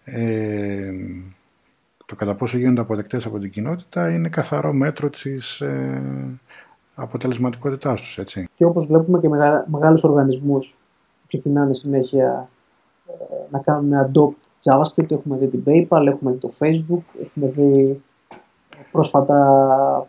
[0.03, 0.91] Ε,
[2.05, 6.39] το κατά πόσο γίνονται αποδεκτές από την κοινότητα είναι καθαρό μέτρο της ε,
[6.95, 8.47] αποτελεσματικότητάς τους, έτσι.
[8.55, 10.71] Και όπως βλέπουμε και μεγα, μεγάλους οργανισμούς
[11.21, 12.49] που ξεκινάνε συνέχεια
[13.07, 13.13] ε,
[13.49, 18.01] να κάνουν adopt JavaScript, έχουμε δει την PayPal, έχουμε δει το Facebook, έχουμε δει
[18.91, 20.07] πρόσφατα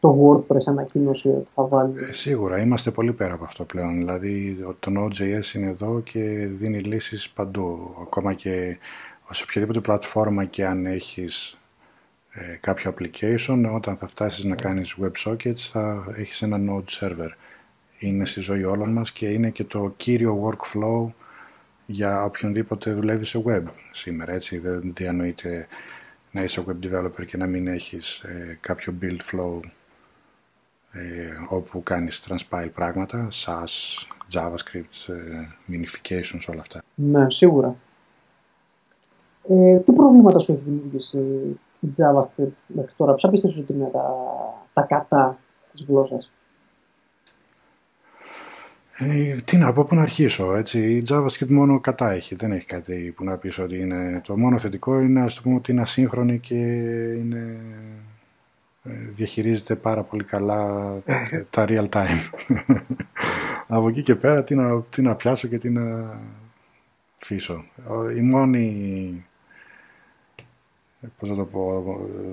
[0.00, 1.92] το WordPress ανακοίνωση ότι θα βάλει.
[2.08, 3.96] Ε, σίγουρα, είμαστε πολύ πέρα από αυτό πλέον.
[3.96, 7.94] Δηλαδή το Node.js είναι εδώ και δίνει λύσεις παντού.
[8.02, 8.78] Ακόμα και
[9.30, 11.58] σε οποιαδήποτε πλατφόρμα και αν έχεις
[12.38, 17.30] ε, κάποιο application, όταν θα φτάσεις να κάνεις WebSockets θα έχεις ένα Node server.
[17.98, 21.12] Είναι στη ζωή όλων μας και είναι και το κύριο workflow
[21.86, 24.32] για οποιονδήποτε δουλεύει σε web σήμερα.
[24.32, 25.66] Έτσι δεν διανοείται
[26.30, 29.60] να είσαι web developer και να μην έχεις ε, κάποιο build flow
[30.90, 36.82] ε, όπου κάνεις transpile πράγματα, SAS, JavaScript, ε, minifications, όλα αυτά.
[36.94, 37.76] Ναι, σίγουρα.
[39.48, 41.18] Ε, τι προβλήματα σου έχει δημιουργήσει
[41.80, 44.14] η JavaScript μέχρι τώρα, ποια πιστεύεις ότι είναι τα,
[44.72, 45.38] τα κατά
[45.72, 46.30] της γλώσσας;
[48.98, 50.96] Ε, τι να πω, πού να αρχίσω, έτσι.
[50.96, 54.20] Η JavaScript μόνο κατά έχει, δεν έχει κάτι που να πεις ότι είναι...
[54.24, 57.60] Το μόνο θετικό είναι, ας το πούμε, ότι είναι ασύγχρονη και είναι...
[58.82, 60.92] Ε, διαχειρίζεται πάρα πολύ καλά
[61.50, 62.30] τα real time.
[63.68, 66.18] Από εκεί και πέρα τι να, τι να πιάσω και τι να
[67.22, 67.64] αφήσω.
[68.16, 69.26] Η μόνη
[71.18, 71.84] πώς το πω,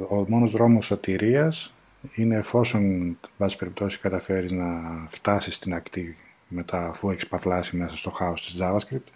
[0.09, 1.73] ο μόνος δρόμος σωτηρίας
[2.15, 4.65] είναι εφόσον, βάση περιπτώσει, καταφέρεις να
[5.09, 6.15] φτάσεις στην ακτή
[6.47, 9.11] μετά αφού έχεις παφλάσει μέσα στο χάος της JavaScript,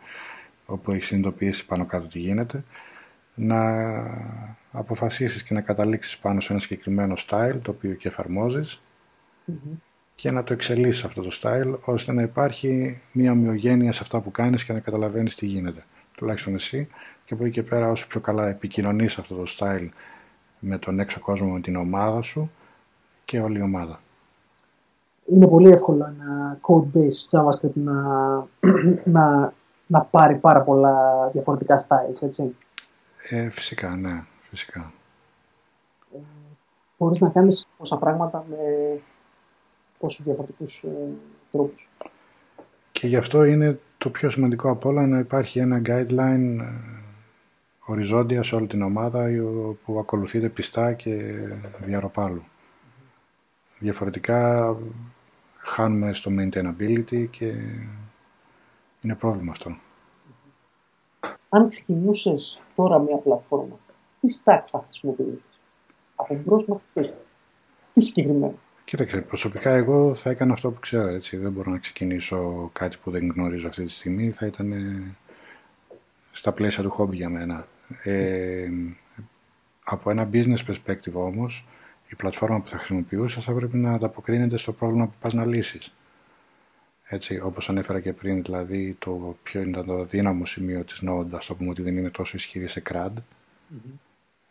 [0.66, 2.64] όπου έχεις συνειδητοποιήσει πάνω κάτω τι γίνεται,
[3.36, 3.62] να
[4.72, 8.82] αποφασίσεις και να καταλήξεις πάνω σε ένα συγκεκριμένο style, το οποίο και εφαρμοζεις
[10.16, 14.32] και να το εξελίσσεις αυτό το style, ώστε να υπάρχει μια ομοιογένεια σε αυτά που
[14.32, 15.86] κάνεις και να καταλαβαίνεις τι γίνεται.
[16.18, 16.88] Τουλάχιστον εσύ
[17.26, 19.90] και από εκεί και πέρα όσο πιο καλά επικοινωνείς αυτό το style
[20.60, 22.52] με τον έξω κόσμο, με την ομάδα σου
[23.26, 24.00] και όλη η ομάδα.
[25.26, 27.94] Είναι πολύ εύκολο ένα code-based JavaScript να,
[29.16, 29.54] να,
[29.88, 32.56] να πάρει πάρα πολλά διαφορετικά styles, έτσι.
[33.30, 34.94] Ε, φυσικά, ναι, φυσικά.
[36.16, 36.18] Ε,
[36.98, 38.58] μπορείς να κάνεις πόσα πράγματα με
[40.00, 40.90] πόσους διαφορετικούς ε,
[41.52, 41.90] τρόπους.
[42.92, 46.98] Και γι' αυτό είναι το πιο σημαντικό από όλα να υπάρχει ένα guideline ε,
[47.86, 49.28] οριζόντια σε όλη την ομάδα
[49.86, 51.34] που ακολουθείται πιστά και
[51.80, 52.44] διαρροπάλου.
[53.80, 54.76] Διαφορετικά
[55.58, 57.54] χάνουμε στο maintainability και
[59.02, 59.78] είναι πρόβλημα αυτό.
[61.50, 63.80] Αν ξεκινούσες τώρα μια πλατφόρμα,
[64.22, 65.60] τι stack θα χρησιμοποιήσεις,
[66.16, 67.16] από μπρος μέχρι πίσω,
[67.94, 68.60] τι συγκεκριμένο.
[68.88, 71.38] Κοίταξε, προσωπικά εγώ θα έκανα αυτό που ξέρω, έτσι.
[71.38, 74.32] Δεν μπορώ να ξεκινήσω κάτι που δεν γνωρίζω αυτή τη στιγμή.
[74.32, 74.74] Θα ήταν
[76.32, 77.68] στα πλαίσια του χόμπι για μένα.
[78.04, 78.70] Ε,
[79.84, 81.68] από ένα business perspective όμως,
[82.08, 85.94] η πλατφόρμα που θα χρησιμοποιούσα θα πρέπει να ανταποκρίνεται στο πρόβλημα που πας να λύσεις.
[87.04, 91.46] Έτσι, όπως ανέφερα και πριν, δηλαδή το ποιο είναι το δύναμο σημείο της Node, ας
[91.46, 93.14] το πούμε ότι δεν είναι τόσο ισχυρή σε CRUD.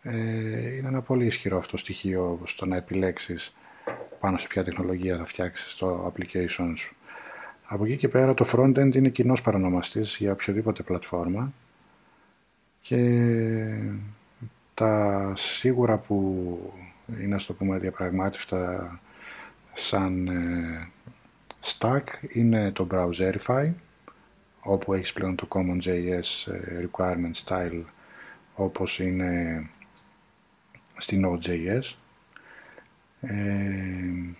[0.03, 3.55] Ε, είναι ένα πολύ ισχυρό αυτό στοιχείο στο να επιλέξεις
[4.21, 6.97] πάνω σε ποια τεχνολογία θα φτιάξεις το application σου.
[7.67, 11.53] Από εκεί και πέρα το frontend είναι κοινός παρονομαστής για οποιοδήποτε πλατφόρμα
[12.81, 12.99] και
[14.75, 16.73] τα σίγουρα που
[17.21, 19.01] είναι στο πούμε διαπραγμάτευτα
[19.73, 20.91] σαν ε,
[21.65, 23.73] stack είναι το Browserify
[24.61, 27.83] όπου έχεις πλέον το CommonJS ε, requirement style
[28.55, 29.63] όπως είναι
[30.99, 31.95] στην Node.js
[33.29, 34.37] ε,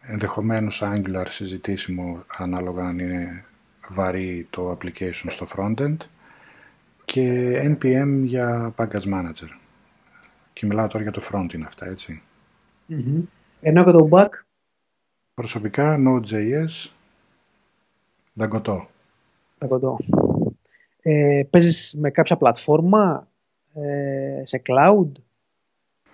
[0.00, 3.44] ενδεχομένως Angular συζητήσιμο ανάλογα αν είναι
[3.88, 5.96] βαρύ το application στο frontend
[7.04, 9.48] και NPM για Package Manager.
[10.52, 12.22] Και μιλάω τώρα για το front είναι αυτά, έτσι.
[12.88, 13.22] Mm-hmm.
[13.60, 14.28] Ενώ και το back.
[15.34, 16.90] Προσωπικά Node.js,
[18.32, 18.88] δαγκωτό.
[19.58, 19.98] Δαγκωτό.
[21.02, 23.28] Ε, παίζεις με κάποια πλατφόρμα,
[23.74, 25.08] ε, σε cloud,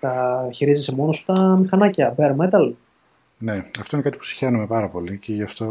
[0.03, 2.71] τα χειρίζεσαι μόνος σου τα μηχανάκια, bare metal;
[3.37, 5.67] Ναι, αυτό είναι κάτι που συχαίνομαι πάρα πολύ και γι' αυτό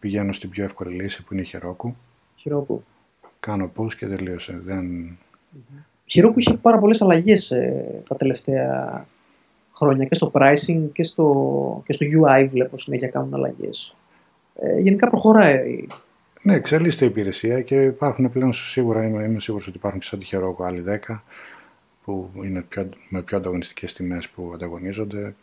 [0.00, 1.92] πηγαίνω στην πιο εύκολη λύση που είναι η Heroku.
[2.44, 2.76] Heroku
[3.40, 4.60] κάνω post και τελείωσε.
[4.64, 4.84] Δεν...
[6.04, 9.06] Η Heroku είχε πάρα πολλές αλλαγές ε, τα τελευταία
[9.74, 13.96] χρόνια και στο pricing και στο, και στο UI βλέπω συνέχεια κάνουν αλλαγές.
[14.60, 15.86] Ε, γενικά προχωράει.
[16.42, 20.18] Ναι, εξελίσσεται η υπηρεσία και υπάρχουν πλέον σίγουρα, είμαι, είμαι σίγουρος ότι υπάρχουν και σαν
[20.18, 21.20] τη Heroku άλλοι 10
[22.08, 25.34] που είναι πιο, με πιο ανταγωνιστικές τιμές που ανταγωνίζονται.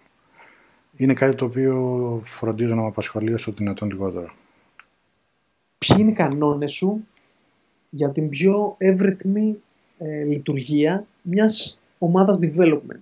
[0.96, 4.34] Είναι κάτι το οποίο φροντίζω να με απασχολεί όσο δυνατόν λιγότερο.
[5.78, 7.08] ποιοι είναι οι κανόνες σου
[7.90, 9.62] για την πιο εύρυθμη
[9.98, 13.00] ε, λειτουργία μιας ομάδας development;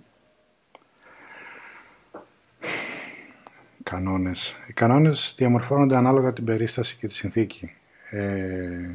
[3.82, 4.56] Κανόνες.
[4.68, 7.70] Οι κανόνες διαμορφώνονται ανάλογα την περίσταση και τη συνθήκη.
[8.10, 8.90] Ε,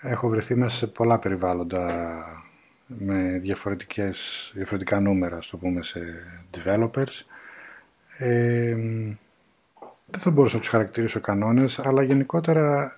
[0.00, 2.45] έχω βρεθεί μέσα σε πολλά περιβάλλοντα
[2.86, 6.00] με διαφορετικές, διαφορετικά νούμερα, στο πούμε, σε
[6.56, 7.22] developers.
[8.18, 8.74] Ε,
[10.06, 12.92] δεν θα μπορούσα να τους χαρακτηρίσω κανόνες, αλλά γενικότερα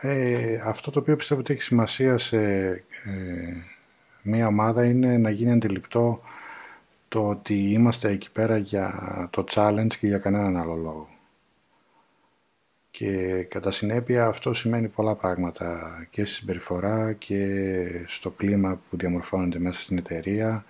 [0.00, 2.38] ε, αυτό το οποίο πιστεύω ότι έχει σημασία σε
[2.68, 3.52] ε,
[4.22, 6.20] μία ομάδα είναι να γίνει αντιληπτό
[7.08, 8.92] το ότι είμαστε εκεί πέρα για
[9.32, 11.08] το challenge και για κανέναν άλλο λόγο.
[12.98, 17.54] Και κατά συνέπεια αυτό σημαίνει πολλά πράγματα και στη συμπεριφορά και
[18.06, 20.64] στο κλίμα που διαμορφώνεται μέσα στην εταιρεία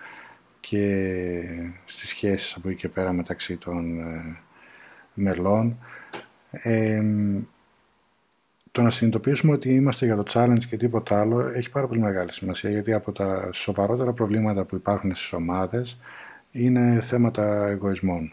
[0.60, 1.42] και
[1.84, 4.38] στις σχέσεις από εκεί και πέρα μεταξύ των ε,
[5.14, 5.78] μελών.
[6.50, 7.02] Ε,
[8.72, 12.32] το να συνειδητοποιήσουμε ότι είμαστε για το challenge και τίποτα άλλο έχει πάρα πολύ μεγάλη
[12.32, 16.00] σημασία γιατί από τα σοβαρότερα προβλήματα που υπάρχουν στις ομάδες
[16.50, 18.32] είναι θέματα εγωισμών.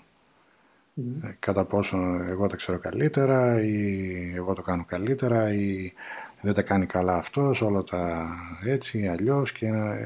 [0.98, 5.94] Ε, κατά πόσο εγώ τα ξέρω καλύτερα ή εγώ το κάνω καλύτερα ή
[6.42, 8.30] δεν τα κάνει καλά αυτός, όλα τα
[8.66, 9.66] έτσι ή αλλιώς και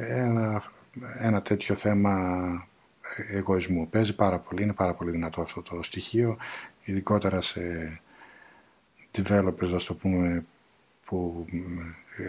[0.09, 0.63] ένα,
[1.19, 2.67] ένα τέτοιο θέμα
[3.31, 3.89] εγωισμού.
[3.89, 6.37] Παίζει πάρα πολύ, είναι πάρα πολύ δυνατό αυτό το στοιχείο,
[6.83, 7.61] ειδικότερα σε
[9.17, 10.45] developers, το πούμε,
[11.05, 11.45] που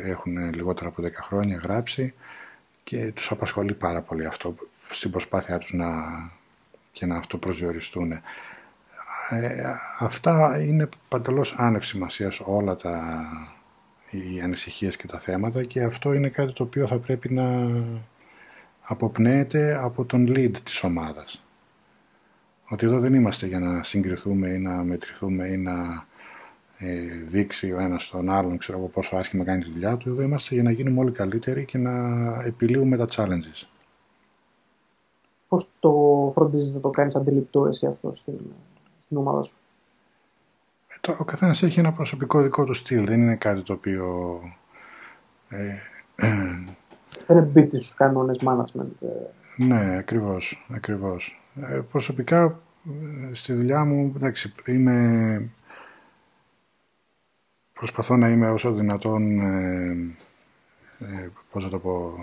[0.05, 2.15] έχουν λιγότερα από 10 χρόνια γράψει
[2.85, 4.55] και τους απασχολεί πάρα πολύ αυτό
[4.91, 5.89] στην προσπάθειά τους να,
[6.93, 8.13] και να αυτό προσδιοριστούν.
[9.31, 13.25] Ε, αυτά είναι παντελώς άνευ σημασίας όλα τα
[14.11, 17.69] οι ανησυχίες και τα θέματα και αυτό είναι κάτι το οποίο θα πρέπει να
[18.81, 21.45] αποπνέεται από τον lead της ομάδας.
[22.71, 26.07] Ότι εδώ δεν είμαστε για να συγκριθούμε ή να μετρηθούμε ή να
[26.79, 30.09] ε, δείξει ο ένας τον άλλον ξέρω εγώ πόσο άσχημα κάνει τη δουλειά του.
[30.09, 31.93] Εδώ είμαστε για να γίνουμε όλοι καλύτεροι και να
[32.45, 33.69] επιλύουμε τα challenges.
[35.49, 35.93] Πώς το
[36.35, 38.39] φροντίζεις να το κάνεις αντιληπτό εσύ αυτό στην,
[39.11, 39.57] στην ομάδα σου.
[40.87, 43.07] Ε, το, ο καθένας έχει ένα προσωπικό δικό του στυλ.
[43.07, 44.41] Δεν είναι κάτι το οποίο.
[45.49, 45.75] Ε,
[47.27, 48.87] δεν εμπίπτει στους κανόνες management.
[49.01, 49.65] Ε.
[49.65, 50.67] Ναι, ακριβώς.
[50.71, 51.43] ακριβώς.
[51.57, 52.61] Ε, προσωπικά,
[53.31, 55.51] ε, στη δουλειά μου, εντάξει, είμαι...
[57.73, 59.91] Προσπαθώ να είμαι όσο δυνατόν, ε,
[60.99, 62.15] ε, πώς θα το πω,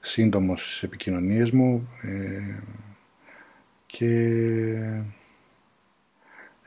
[0.00, 2.62] σύντομος στις επικοινωνίες μου ε,
[3.86, 4.08] και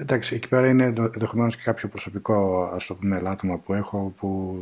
[0.02, 4.56] εντάξει, εκεί πέρα είναι ενδεχομένως και κάποιο προσωπικό ας το πούμε λάτωμα που έχω που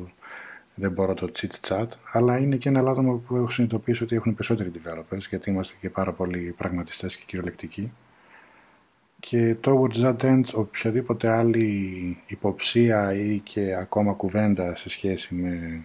[0.75, 4.33] δεν μπορώ το chit chat αλλά είναι και ένα λάτωμα που έχω συνειδητοποιήσει ότι έχουν
[4.33, 7.91] περισσότεροι developers γιατί είμαστε και πάρα πολλοί πραγματιστές και κυριολεκτικοί.
[9.19, 15.83] Και towards that end οποιαδήποτε άλλη υποψία ή και ακόμα κουβέντα σε σχέση με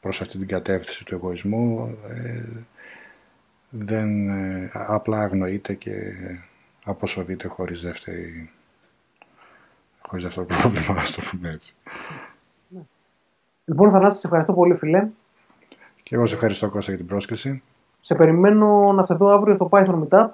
[0.00, 2.44] προς αυτή την κατεύθυνση του εγωισμού ε,
[3.70, 5.92] δεν ε, απλά αγνοείται και
[6.84, 8.50] αποσοβείται χωρίς δεύτερη
[10.08, 11.74] χωρίς δεύτερο πρόβλημα, να το πούμε έτσι.
[13.64, 15.08] Λοιπόν, Θανάση, σε ευχαριστώ πολύ, φίλε.
[16.02, 17.62] Και εγώ σε ευχαριστώ, Κώστα, για την πρόσκληση.
[18.00, 20.28] Σε περιμένω να σε δω αύριο στο Python Meetup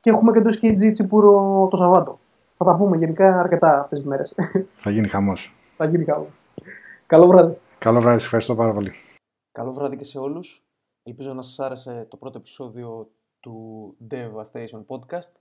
[0.00, 2.18] και έχουμε και το σκιτζι τσιπούρο το Σαββάτο.
[2.56, 4.34] Θα τα πούμε γενικά αρκετά αυτές τις μέρες.
[4.82, 5.54] Θα γίνει χαμός.
[5.76, 6.40] Θα γίνει χαμός.
[7.06, 7.58] Καλό βράδυ.
[7.78, 8.92] Καλό βράδυ, ευχαριστώ πάρα πολύ.
[9.52, 10.62] Καλό βράδυ και σε όλους.
[11.02, 15.32] Ελπίζω να σας άρεσε το πρώτο επεισόδιο του Devastation Podcast.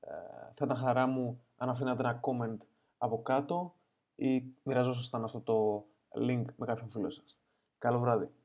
[0.00, 0.10] Ε,
[0.54, 2.58] θα ήταν χαρά μου αν αφήνατε ένα comment
[2.98, 3.74] από κάτω
[4.14, 5.86] ή μοιραζόσασταν αυτό το
[6.28, 7.38] link με κάποιον φίλο σας.
[7.78, 8.30] Καλό βράδυ.